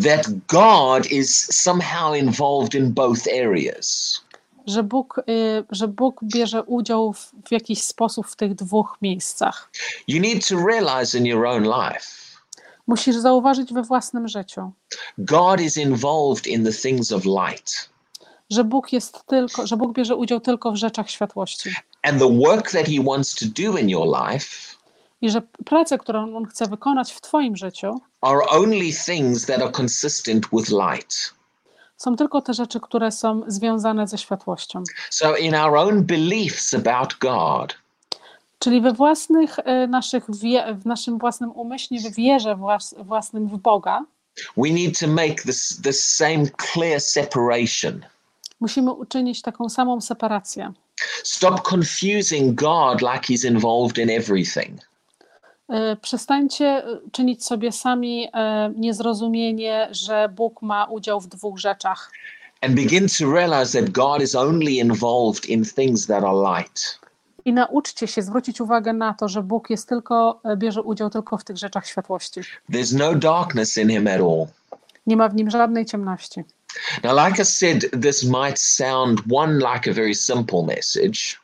that 0.03 0.27
God 0.47 1.05
is 1.11 1.47
somehow 1.51 2.15
involved 2.15 2.75
in 2.75 2.93
both 2.93 3.27
areas. 3.27 4.21
że 4.67 4.83
Bóg, 4.83 5.21
y, 5.29 5.63
że 5.71 5.87
Bóg 5.87 6.19
bierze 6.23 6.63
udział 6.63 7.13
w, 7.13 7.31
w 7.47 7.51
jakiś 7.51 7.83
sposób 7.83 8.27
w 8.27 8.35
tych 8.35 8.55
dwóch 8.55 8.97
miejscach. 9.01 9.69
You 10.07 10.21
need 10.21 10.47
to 10.47 10.55
realize 10.67 11.17
in 11.17 11.25
your 11.25 11.45
own 11.45 11.63
life, 11.63 12.01
Musisz 12.87 13.15
zauważyć 13.15 13.73
we 13.73 13.83
własnym 13.83 14.27
życiu, 14.27 14.71
God 15.17 15.61
is 15.61 15.77
involved 15.77 16.47
in 16.47 16.65
the 16.65 16.73
things 16.73 17.11
of 17.11 17.23
light. 17.25 17.89
że 18.49 18.63
Bóg 18.63 18.93
jest 18.93 19.25
tylko, 19.25 19.67
że 19.67 19.77
Bóg 19.77 19.93
bierze 19.93 20.15
udział 20.15 20.39
tylko 20.39 20.71
w 20.71 20.75
rzeczach 20.75 21.09
światłości 21.09 21.69
And 22.03 22.19
the 22.19 22.37
work 22.37 22.71
that 22.71 22.85
He 22.87 23.03
wants 23.03 23.35
to 23.35 23.45
do 23.45 23.77
in 23.77 23.89
your 23.89 24.07
life 24.07 24.47
i 25.21 25.29
że 25.29 25.41
pracę, 25.65 25.97
którą 25.97 26.35
On 26.37 26.45
chce 26.45 26.65
wykonać 26.65 27.13
w 27.13 27.21
Twoim 27.21 27.55
życiu, 27.55 28.01
are 28.21 28.39
only 28.49 28.91
things 29.05 29.45
that 29.45 29.61
are 29.61 29.71
consistent 29.81 30.45
with 30.53 30.69
light. 30.69 31.33
są 31.97 32.15
tylko 32.15 32.41
te 32.41 32.53
rzeczy, 32.53 32.79
które 32.79 33.11
są 33.11 33.41
związane 33.47 34.07
ze 34.07 34.17
światłością. 34.17 34.83
So, 35.09 35.35
in 35.35 35.55
our 35.55 35.77
own 35.77 36.03
beliefs 36.03 36.73
about 36.73 37.13
God, 37.19 37.75
Czyli 38.59 38.81
we 38.81 38.93
własnych 38.93 39.59
y, 39.59 39.87
naszych, 39.87 40.25
w 40.81 40.85
naszym 40.85 41.17
własnym 41.17 41.51
umyśle, 41.51 41.97
w 41.99 42.15
wierze 42.15 42.55
włas, 42.55 42.95
własnym 42.97 43.47
w 43.47 43.57
Boga, 43.57 44.05
we 44.57 44.69
need 44.69 44.99
to 44.99 45.07
make 45.07 45.41
this, 45.43 45.81
this 45.83 46.03
same 46.15 46.45
clear 46.73 47.01
separation. 47.01 48.05
musimy 48.59 48.91
uczynić 48.91 49.41
taką 49.41 49.69
samą 49.69 50.01
separację. 50.01 50.73
Stop 51.23 51.61
confusing 51.71 52.55
God 52.61 53.01
like 53.01 53.33
He's 53.33 53.47
involved 53.47 53.97
in 53.97 54.09
everything. 54.09 54.81
Y, 55.69 55.95
Przestańcie 56.01 56.87
y, 56.87 57.11
czynić 57.11 57.45
sobie 57.45 57.71
sami 57.71 58.25
y, 58.25 58.29
niezrozumienie, 58.75 59.87
że 59.91 60.29
Bóg 60.35 60.61
ma 60.61 60.85
udział 60.85 61.21
w 61.21 61.27
dwóch 61.27 61.59
rzeczach. 61.59 62.11
and 62.61 62.75
begin 62.75 63.07
to 63.07 63.31
realize 63.33 63.81
that 63.81 63.91
God 63.91 64.21
is 64.21 64.35
only 64.35 64.71
involved 64.79 65.45
in 65.45 65.65
things 65.65 66.07
that 66.07 66.23
are 66.23 66.57
light. 66.57 66.99
I 67.45 67.53
nauczcie 67.53 68.07
się 68.07 68.21
zwrócić 68.21 68.61
uwagę 68.61 68.93
na 68.93 69.13
to, 69.13 69.27
że 69.27 69.43
Bóg 69.43 69.69
jest 69.69 69.89
tylko, 69.89 70.41
bierze 70.57 70.81
udział 70.81 71.09
tylko 71.09 71.37
w 71.37 71.43
tych 71.43 71.57
rzeczach 71.57 71.87
światłości. 71.87 72.41
There's 72.71 72.97
no 72.97 73.15
darkness 73.15 73.77
in 73.77 73.89
Him 73.89 74.07
at 74.07 74.21
all. 74.21 74.47
Nie 75.07 75.17
ma 75.17 75.29
w 75.29 75.35
nim 75.35 75.49
żadnej 75.49 75.85
ciemności. 75.85 76.43
Now, 77.03 77.27
like 77.27 77.41
I 77.41 77.45
said, 77.45 78.01
this 78.01 78.23
might 78.23 78.59
sound 78.59 79.21
one 79.33 79.53
like 79.53 79.91
a 79.91 79.93
very 79.93 80.15
simple 80.15 80.63
message, 80.63 81.39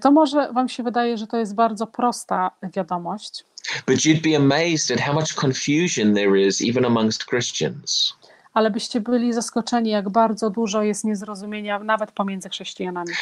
To 0.00 0.10
może 0.10 0.52
Wam 0.52 0.68
się 0.68 0.82
wydaje, 0.82 1.16
że 1.18 1.26
to 1.26 1.36
jest 1.36 1.54
bardzo 1.54 1.86
prosta 1.86 2.50
wiadomość, 2.62 3.44
but 3.86 3.96
you'd 3.96 4.22
be 4.30 4.36
amazed 4.36 4.90
at 4.90 5.00
how 5.00 5.14
much 5.14 5.34
confusion 5.34 6.14
there 6.14 6.40
is 6.40 6.62
even 6.68 6.84
amongst 6.84 7.24
Christians. 7.24 8.14
ale 8.54 8.70
byście 8.70 9.00
byli 9.00 9.32
zaskoczeni, 9.32 9.90
jak 9.90 10.08
bardzo 10.08 10.50
dużo 10.50 10.82
jest 10.82 11.04
niezrozumienia 11.04 11.78
nawet 11.78 12.12
pomiędzy 12.12 12.48
chrześcijanami. 12.48 13.12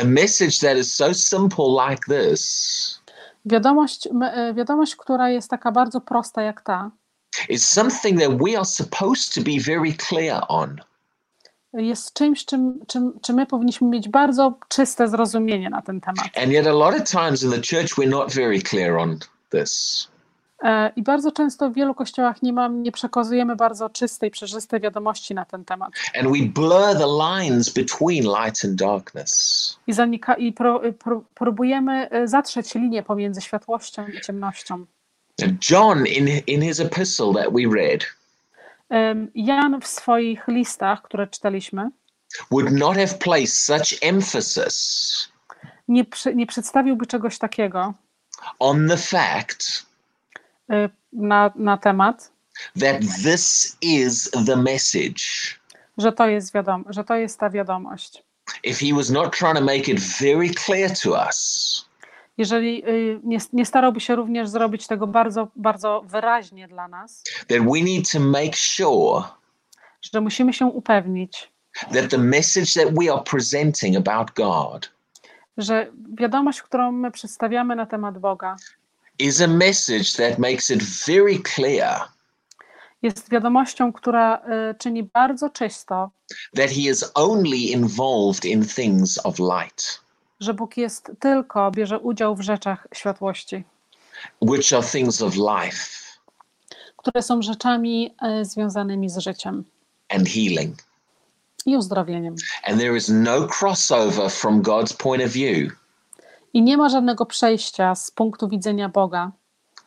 A 0.00 0.04
message 0.04 0.58
that 0.60 0.78
is 0.78 0.94
so 0.94 1.14
simple 1.14 1.64
like 1.90 2.02
this 2.08 3.00
Wiadomość, 3.44 4.06
y, 4.06 4.54
wiadomość, 4.54 4.96
która 4.96 5.30
jest 5.30 5.50
taka 5.50 5.72
bardzo 5.72 6.00
prosta 6.00 6.42
jak 6.42 6.60
ta, 6.60 6.90
is 7.48 7.68
something 7.70 8.20
that 8.20 8.30
we 8.42 8.56
are 8.56 8.64
supposed 8.64 9.34
to 9.34 9.40
be 9.40 9.74
very 9.74 9.94
clear 10.08 10.42
on. 10.48 10.80
Jest 11.74 12.12
czymś, 12.12 12.44
czym, 12.44 12.80
czym, 12.86 13.12
czym 13.22 13.36
my 13.36 13.46
powinniśmy 13.46 13.88
mieć 13.88 14.08
bardzo 14.08 14.58
czyste 14.68 15.08
zrozumienie 15.08 15.70
na 15.70 15.82
ten 15.82 16.00
temat. 16.00 16.38
And 16.42 16.52
yet, 16.52 16.66
a 16.66 16.72
lot 16.72 16.94
of 16.94 17.10
times 17.10 17.42
in 17.42 17.50
the 17.50 17.56
church, 17.56 17.98
we're 17.98 18.08
not 18.08 18.32
very 18.32 18.62
clear 18.62 18.98
on 18.98 19.18
this. 19.50 20.08
E, 20.62 20.92
I 20.96 21.02
bardzo 21.02 21.32
często 21.32 21.70
w 21.70 21.74
wielu 21.74 21.94
kościołach 21.94 22.42
nie, 22.42 22.52
mam, 22.52 22.82
nie 22.82 22.92
przekazujemy 22.92 23.56
bardzo 23.56 23.90
czystej, 23.90 24.30
przejrzystej 24.30 24.80
wiadomości 24.80 25.34
na 25.34 25.44
ten 25.44 25.64
temat. 25.64 25.90
And 26.20 26.28
we 26.28 26.44
blur 26.44 26.96
the 26.98 27.06
lines 27.06 27.72
between 27.72 28.24
light 28.24 28.64
and 28.64 28.74
darkness. 28.74 29.78
I, 29.86 29.92
zanika, 29.92 30.34
i 30.34 30.52
pro, 30.52 30.80
pro, 30.98 31.22
próbujemy 31.34 32.10
e, 32.10 32.28
zatrzeć 32.28 32.74
linię 32.74 33.02
pomiędzy 33.02 33.40
światłością 33.40 34.06
i 34.06 34.20
ciemnością. 34.20 34.84
John, 35.70 36.06
in, 36.06 36.28
in 36.46 36.62
his 36.62 36.80
epistle 36.80 37.34
that 37.34 37.52
we 37.52 37.66
read, 37.76 38.04
Jan 39.34 39.80
w 39.80 39.86
swoich 39.86 40.48
listach, 40.48 41.02
które 41.02 41.26
czytaliśmy, 41.26 41.90
would 42.50 42.72
not 42.72 42.96
have 42.96 43.14
placed 43.18 43.56
such 43.56 43.98
emphasis 44.02 45.34
nie, 45.88 46.04
przy, 46.04 46.34
nie 46.34 46.46
przedstawiłby 46.46 47.06
czegoś 47.06 47.38
takiego 47.38 47.94
on 48.58 48.88
the 48.88 48.96
fact 48.96 49.86
e, 50.70 50.88
na, 51.12 51.52
na 51.56 51.76
temat, 51.76 52.32
that 52.80 53.00
this 53.22 53.76
is 53.80 54.30
the 54.46 54.56
message. 54.56 55.22
że 55.98 56.12
to 56.12 56.28
jest 56.28 56.54
wiadom, 56.54 56.84
że 56.88 57.04
to 57.04 57.14
jest 57.14 57.40
ta 57.40 57.50
wiadomość. 57.50 58.22
If 58.62 58.86
he 58.86 58.94
was 58.94 59.10
not 59.10 59.36
trying 59.36 59.56
to 59.56 59.64
make 59.64 59.88
it 59.88 60.00
very 60.00 60.50
clear 60.50 60.90
to 61.02 61.10
us 61.26 61.84
Jeżeli 62.38 62.88
y, 62.88 63.20
nie, 63.24 63.38
nie 63.52 63.66
starałby 63.66 64.00
się 64.00 64.16
również 64.16 64.48
zrobić 64.48 64.86
tego 64.86 65.06
bardzo, 65.06 65.48
bardzo 65.56 66.04
wyraźnie 66.06 66.68
dla 66.68 66.88
nas, 66.88 67.22
that 67.48 67.58
we 67.58 67.80
need 67.82 68.10
to 68.12 68.20
make 68.20 68.56
sure 68.56 69.22
że 70.12 70.20
musimy 70.20 70.52
się 70.52 70.66
upewnić, 70.66 71.52
that 71.92 72.10
the 72.10 72.18
message 72.18 72.84
that 72.84 72.94
we 72.94 73.12
are 73.12 73.22
presenting 73.22 73.96
about 73.96 74.30
God 74.30 74.94
że 75.56 75.86
wiadomość, 76.18 76.62
którą 76.62 76.92
my 76.92 77.10
przedstawiamy 77.10 77.76
na 77.76 77.86
temat 77.86 78.18
Boga, 78.18 78.56
is 79.18 79.40
a 79.40 79.46
message 79.46 80.10
that 80.16 80.38
makes 80.38 80.70
it 80.70 80.82
very 80.82 81.38
clear 81.54 82.00
jest 83.02 83.30
wiadomością, 83.30 83.92
która 83.92 84.42
y, 84.70 84.74
czyni 84.78 85.02
bardzo 85.02 85.50
czysto, 85.50 86.10
that 86.56 86.70
he 86.70 86.80
is 86.80 87.10
only 87.14 87.56
involved 87.56 88.44
in 88.44 88.66
things 88.66 89.26
of 89.26 89.38
light, 89.38 90.00
że 90.40 90.54
Bóg 90.54 90.76
jest 90.76 91.12
tylko, 91.20 91.70
bierze 91.70 91.98
udział 91.98 92.36
w 92.36 92.40
rzeczach 92.40 92.88
światłości, 92.94 93.64
which 94.40 94.72
are 94.72 94.82
things 94.82 95.22
of 95.22 95.34
life 95.34 96.04
które 96.96 97.22
są 97.22 97.42
rzeczami 97.42 98.14
y, 98.40 98.44
związanymi 98.44 99.10
z 99.10 99.18
życiem 99.18 99.64
and 100.08 100.28
healing. 100.28 100.78
i 101.66 101.76
uzdrowieniem. 101.76 102.34
And 102.64 102.80
there 102.80 102.96
is 102.96 103.08
no 103.08 103.46
crossover 103.60 104.30
from 104.30 104.62
God's 104.62 104.96
point 104.96 105.24
of 105.24 105.30
view 105.30 105.72
I 106.52 106.62
nie 106.62 106.76
ma 106.76 106.88
żadnego 106.88 107.26
przejścia 107.26 107.94
z 107.94 108.10
punktu 108.10 108.48
widzenia 108.48 108.88
Boga 108.88 109.32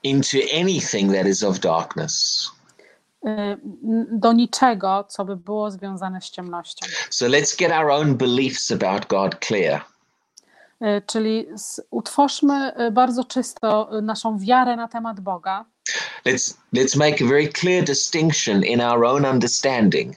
into 0.04 0.38
anything 0.62 1.14
that 1.14 1.28
is 1.28 1.44
of 1.44 1.60
darkness. 1.60 2.48
n- 3.26 4.08
do 4.12 4.34
niczego, 4.34 5.04
co 5.10 5.26
by 5.26 5.36
było 5.36 5.72
związane 5.72 6.22
z 6.22 6.30
ciemnością. 6.30 6.88
So 7.10 7.26
let's 7.26 7.60
get 7.60 7.72
our 7.72 7.90
own 7.90 8.16
beliefs 8.18 8.72
about 8.72 9.06
God 9.08 9.36
clear. 9.46 9.82
Y, 10.82 11.02
Czyli 11.06 11.46
z, 11.56 11.82
utwórzmy 11.92 12.74
y, 12.88 12.92
bardzo 12.92 13.24
czysto 13.24 13.98
y, 13.98 14.02
naszą 14.02 14.40
wiarę 14.40 14.76
na 14.76 14.88
temat 14.88 15.20
Boga. 15.20 15.66
Let's 16.26 16.58
let's 16.76 16.98
make 16.98 17.22
a 17.22 17.26
very 17.26 17.48
clear 17.48 17.84
distinction 17.84 18.64
in 18.64 18.82
our 18.82 19.06
own 19.06 19.26
understanding 19.26 20.16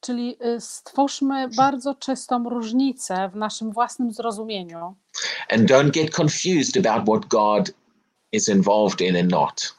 Czyli 0.00 0.38
stwórzmy 0.58 1.48
bardzo 1.56 1.94
czystą 1.94 2.48
różnicę 2.48 3.30
w 3.32 3.36
naszym 3.36 3.72
własnym 3.72 4.12
zrozumieniu 4.12 4.94
and 5.50 5.70
don't 5.70 5.90
get 5.90 6.14
confused 6.18 6.86
about 6.86 7.08
what 7.08 7.26
God 7.26 7.70
is 8.32 8.48
involved 8.48 9.00
in 9.00 9.16
and 9.16 9.30
not. 9.30 9.74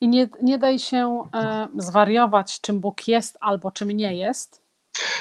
i 0.00 0.08
nie, 0.08 0.28
nie 0.42 0.58
daj 0.58 0.78
się 0.78 1.28
e, 1.34 1.68
zwariować, 1.78 2.60
czym 2.60 2.80
Bóg 2.80 3.08
jest 3.08 3.36
albo 3.40 3.70
czym 3.70 3.90
nie 3.90 4.16
jest. 4.16 4.60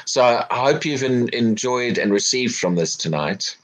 So 0.06 0.40
I 0.40 0.56
hope 0.56 0.80
you've 0.80 1.06
en- 1.06 1.28
enjoyed 1.34 2.00
and 2.00 2.12
received 2.12 2.56
from 2.56 2.76
this 2.76 2.98
tonight. 2.98 3.58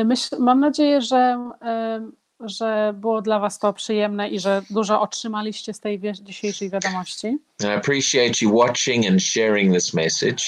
Y, 0.00 0.04
Myśl, 0.04 0.36
mam 0.38 0.60
nadzieję, 0.60 1.00
że, 1.00 1.50
e, 1.62 2.10
że 2.40 2.94
było 2.96 3.22
dla 3.22 3.38
Was 3.38 3.58
to 3.58 3.72
przyjemne 3.72 4.28
i 4.28 4.40
że 4.40 4.62
dużo 4.70 5.00
otrzymaliście 5.00 5.74
z 5.74 5.80
tej 5.80 6.00
dzisiejszej 6.22 6.70
wiadomości. 6.70 7.38
I 7.60 7.66
appreciate 7.66 8.32
you 8.42 8.56
watching 8.56 9.06
and 9.06 9.22
sharing 9.22 9.74
this 9.74 9.94
message. 9.94 10.42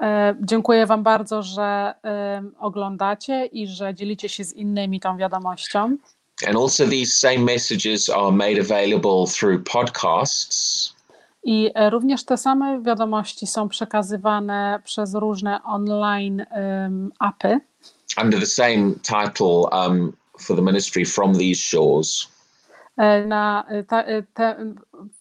E, 0.00 0.34
Dziękuję 0.40 0.86
Wam 0.86 1.02
bardzo, 1.02 1.42
że 1.42 1.94
e, 2.04 2.42
oglądacie 2.58 3.46
i 3.46 3.66
że 3.66 3.94
dzielicie 3.94 4.28
się 4.28 4.44
z 4.44 4.52
innymi 4.52 5.00
tą 5.00 5.16
wiadomością. 5.16 5.96
And 6.46 6.56
also, 6.56 6.84
these 6.86 7.12
same 7.12 7.38
messages 7.38 8.10
are 8.10 8.32
made 8.32 8.60
available 8.60 9.24
through 9.38 9.64
podcasts. 9.72 10.94
I 11.44 11.70
e, 11.74 11.90
również 11.90 12.24
te 12.24 12.36
same 12.36 12.82
wiadomości 12.82 13.46
są 13.46 13.68
przekazywane 13.68 14.80
przez 14.84 15.14
różne 15.14 15.62
online 15.64 16.46
em, 16.50 17.12
apy 17.18 17.60
under 18.18 18.40
the 18.40 18.46
same 18.46 18.94
title 19.02 19.68
um, 19.72 20.16
for 20.38 20.56
the 20.56 20.62
ministry 20.62 21.04
from 21.04 21.34
these 21.34 21.58
shores. 21.60 22.32
e, 22.96 23.26
na 23.26 23.64
e, 23.68 23.84
ta, 23.84 24.04
e, 24.04 24.22
te, 24.34 24.56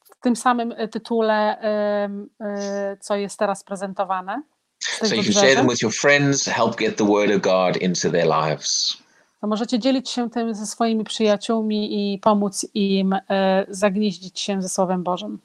w 0.03 0.23
tym 0.23 0.35
samym 0.35 0.73
tytule, 0.91 1.61
e, 1.61 2.97
co 2.99 3.15
jest 3.15 3.39
teraz 3.39 3.63
prezentowane. 3.63 4.41
So 4.79 5.15
you 5.15 5.23
can 5.23 5.33
share 5.33 5.55
them 5.55 5.67
with 5.67 5.81
your 5.81 5.93
friends, 5.93 6.45
help 6.45 6.77
get 6.77 6.97
the 6.97 7.05
word 7.05 7.31
of 7.31 7.41
God 7.41 7.77
into 7.77 8.11
their 8.11 8.27
lives. 8.27 8.97
To 9.41 9.47
możecie 9.47 9.79
dzielić 9.79 10.09
się 10.09 10.29
tym 10.29 10.55
ze 10.55 10.65
swoimi 10.65 11.03
przyjaciółmi 11.03 12.13
i 12.13 12.19
pomóc 12.19 12.65
im 12.73 13.13
e, 13.13 13.65
zagnieździć 13.69 14.39
się 14.39 14.61
ze 14.61 14.69
Słowem 14.69 15.03
Bożym. 15.03 15.39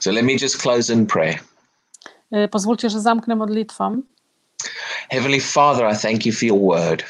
So 0.00 0.12
let 0.12 0.24
me 0.24 0.32
just 0.32 0.62
close 0.62 0.92
in 0.92 1.06
prayer. 1.06 1.38
Pozwólcie, 2.50 2.90
że 2.90 3.00
zamknę 3.00 3.36
modlitwą. 3.36 4.02
Heavenly 5.08 5.40
Father, 5.40 5.92
I 5.92 5.96
thank 5.96 6.26
you 6.26 6.32
for 6.32 6.44
your 6.44 6.60
word. 6.60 7.04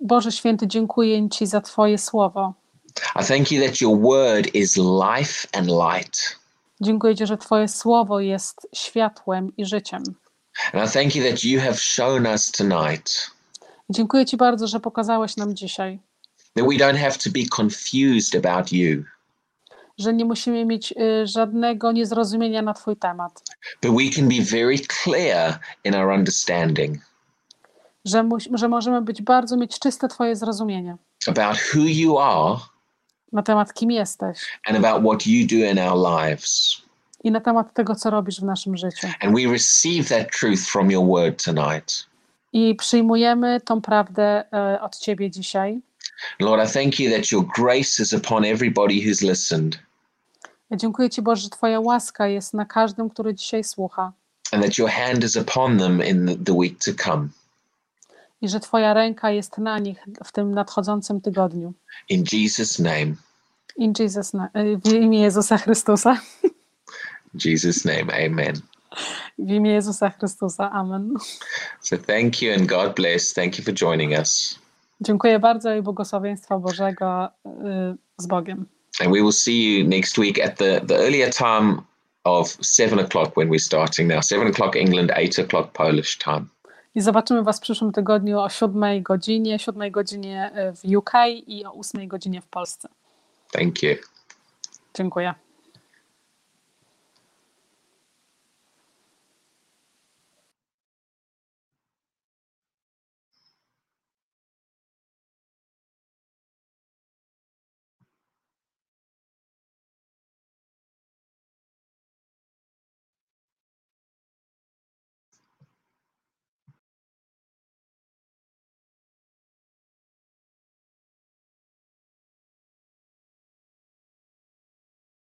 Boże 0.00 0.32
Święty, 0.32 0.66
dziękuję 0.66 1.28
Ci 1.28 1.46
za 1.46 1.60
Twoje 1.60 1.98
słowo. 1.98 2.54
I 3.20 3.24
thank 3.24 3.52
you 3.52 3.66
that 3.66 3.80
your 3.80 4.00
word 4.00 4.54
is 4.54 4.76
life 4.76 5.48
and 5.52 5.68
light. 5.68 6.38
Dziękuję 6.80 7.16
Ci, 7.16 7.26
że 7.26 7.36
Twoje 7.36 7.68
słowo 7.68 8.20
jest 8.20 8.68
światłem 8.74 9.56
i 9.56 9.66
życiem. 9.66 10.02
And 10.72 10.90
I 10.90 10.92
thank 10.92 11.16
you 11.16 11.30
that 11.30 11.44
you 11.44 11.60
have 11.60 11.78
shown 11.78 12.26
us 12.26 12.52
tonight 12.52 13.30
Dziękuję 13.90 14.26
Ci 14.26 14.36
bardzo, 14.36 14.66
że 14.66 14.80
pokazałeś 14.80 15.36
nam 15.36 15.56
dzisiaj, 15.56 15.98
that 16.54 16.66
we 16.68 16.74
don't 16.74 16.98
have 16.98 17.12
to 17.12 17.30
be 17.30 17.40
confused 17.56 18.46
about 18.46 18.72
you, 18.72 19.04
że 19.98 20.12
nie 20.12 20.24
musimy 20.24 20.64
mieć 20.64 20.92
y, 20.92 21.26
żadnego 21.26 21.92
niezrozumienia 21.92 22.62
na 22.62 22.74
Twój 22.74 22.96
temat, 22.96 23.42
but 23.82 23.90
we 23.96 24.10
can 24.16 24.28
be 24.28 24.44
very 24.58 24.78
clear 25.04 25.58
in 25.84 25.94
our 25.94 26.08
understanding 26.12 26.96
że, 28.04 28.22
mus- 28.22 28.48
że 28.54 28.68
możemy 28.68 29.02
być 29.02 29.22
bardzo 29.22 29.56
mieć 29.56 29.78
czyste 29.78 30.08
Twoje 30.08 30.36
zrozumienie 30.36 30.96
about 31.28 31.56
who 31.74 31.82
you 31.84 32.18
are 32.18 32.56
na 33.32 33.42
temat, 33.42 33.74
kim 33.74 33.90
jesteś 33.90 34.38
and 34.66 34.84
about 34.84 35.02
what 35.04 35.26
you 35.26 35.46
do 35.46 35.70
in 35.70 35.78
our 35.78 36.20
lives. 36.20 36.82
i 37.24 37.30
na 37.30 37.40
temat 37.40 37.74
tego, 37.74 37.94
co 37.94 38.10
robisz 38.10 38.40
w 38.40 38.44
naszym 38.44 38.76
życiu. 38.76 39.06
And 39.20 39.34
we 39.36 39.52
receive 39.52 40.08
that 40.08 40.38
truth 40.40 40.60
from 40.60 40.90
your 40.90 41.06
word 41.06 41.44
tonight. 41.44 42.06
I 42.52 42.74
przyjmujemy 42.74 43.60
tą 43.60 43.80
prawdę 43.80 44.44
e, 44.52 44.80
od 44.80 44.98
Ciebie 44.98 45.30
dzisiaj. 45.30 45.80
Lord, 46.40 46.70
I 46.70 46.72
thank 46.72 47.00
you 47.00 47.10
that 47.16 47.32
your 47.32 47.44
grace 47.56 48.02
is 48.02 48.12
upon 48.14 48.44
everybody 48.44 48.94
who's 49.06 49.22
listened 49.28 49.78
dziękuję 50.76 51.10
Ci, 51.10 51.22
Boże, 51.22 51.42
że 51.42 51.48
Twoja 51.48 51.80
łaska 51.80 52.26
jest 52.26 52.54
na 52.54 52.64
każdym, 52.64 53.10
który 53.10 53.34
dzisiaj 53.34 53.64
słucha 53.64 54.12
and 54.52 54.64
that 54.64 54.78
your 54.78 54.90
hand 54.90 55.24
is 55.24 55.36
upon 55.36 55.78
them 55.78 56.02
in 56.04 56.44
the, 56.44 56.52
week 56.52 56.78
to 56.84 56.90
come. 57.04 57.28
i 58.40 58.48
że 58.48 58.60
Twoja 58.60 58.94
ręka 58.94 59.30
jest 59.30 59.58
na 59.58 59.78
nich 59.78 59.98
w 60.24 60.32
tym 60.32 60.54
nadchodzącym 60.54 61.20
tygodniu. 61.20 61.72
In 62.08 62.24
Jesus' 62.32 62.78
name. 62.82 63.14
In 63.76 63.92
Jesus 63.98 64.32
na- 64.32 64.48
e, 64.52 64.76
w 64.76 64.92
imię 64.92 65.20
Jezusa 65.20 65.58
Chrystusa. 65.58 66.20
Jesus' 67.44 67.84
name. 67.84 68.26
Amen. 68.26 68.54
W 69.38 69.50
imię 69.50 69.70
Jezusa 69.72 70.10
Chrystusa. 70.10 70.70
Amen. 70.70 71.14
So 71.80 71.96
thank 71.98 72.42
you 72.42 72.54
and 72.54 72.66
God 72.66 72.94
bless. 72.96 73.34
Thank 73.34 73.58
you 73.58 73.64
for 73.64 73.74
joining 73.74 74.12
us. 74.18 74.58
Dziękuję 75.00 75.38
bardzo 75.38 75.74
i 75.74 75.82
błogosławieństwa 75.82 76.58
Bożego 76.58 77.28
y, 77.46 77.50
z 78.18 78.26
Bogiem. 78.26 78.66
And 79.00 79.12
we 79.12 79.22
will 79.22 79.32
see 79.32 79.62
you 79.62 79.84
next 79.88 80.18
week 80.18 80.38
at 80.38 80.56
the, 80.56 80.80
the 80.84 80.96
earlier 80.96 81.30
time 81.30 81.80
of 82.24 82.48
seven 82.60 82.98
o'clock 82.98 83.36
when 83.36 83.48
we're 83.48 83.58
starting 83.58 84.08
now. 84.08 84.20
Seven 84.20 84.48
o'clock 84.48 84.76
England, 84.76 85.12
eight 85.16 85.38
o'clock 85.38 85.72
Polish 85.72 86.18
time. 86.18 86.48
I 86.94 87.00
zobaczymy 87.00 87.42
Was 87.42 87.58
w 87.58 87.60
przyszłym 87.60 87.92
tygodniu 87.92 88.38
o 88.40 88.48
7 88.48 89.02
godzinie, 89.02 89.58
7 89.58 89.90
godzinie 89.90 90.50
y, 90.56 90.72
w 90.72 90.96
UK 90.96 91.12
i 91.46 91.64
o 91.64 91.72
8 91.72 92.08
godzinie 92.08 92.40
w 92.40 92.46
Polsce. 92.46 92.88
Thank 93.52 93.82
you. 93.82 93.96
Dziękuję. 94.94 95.34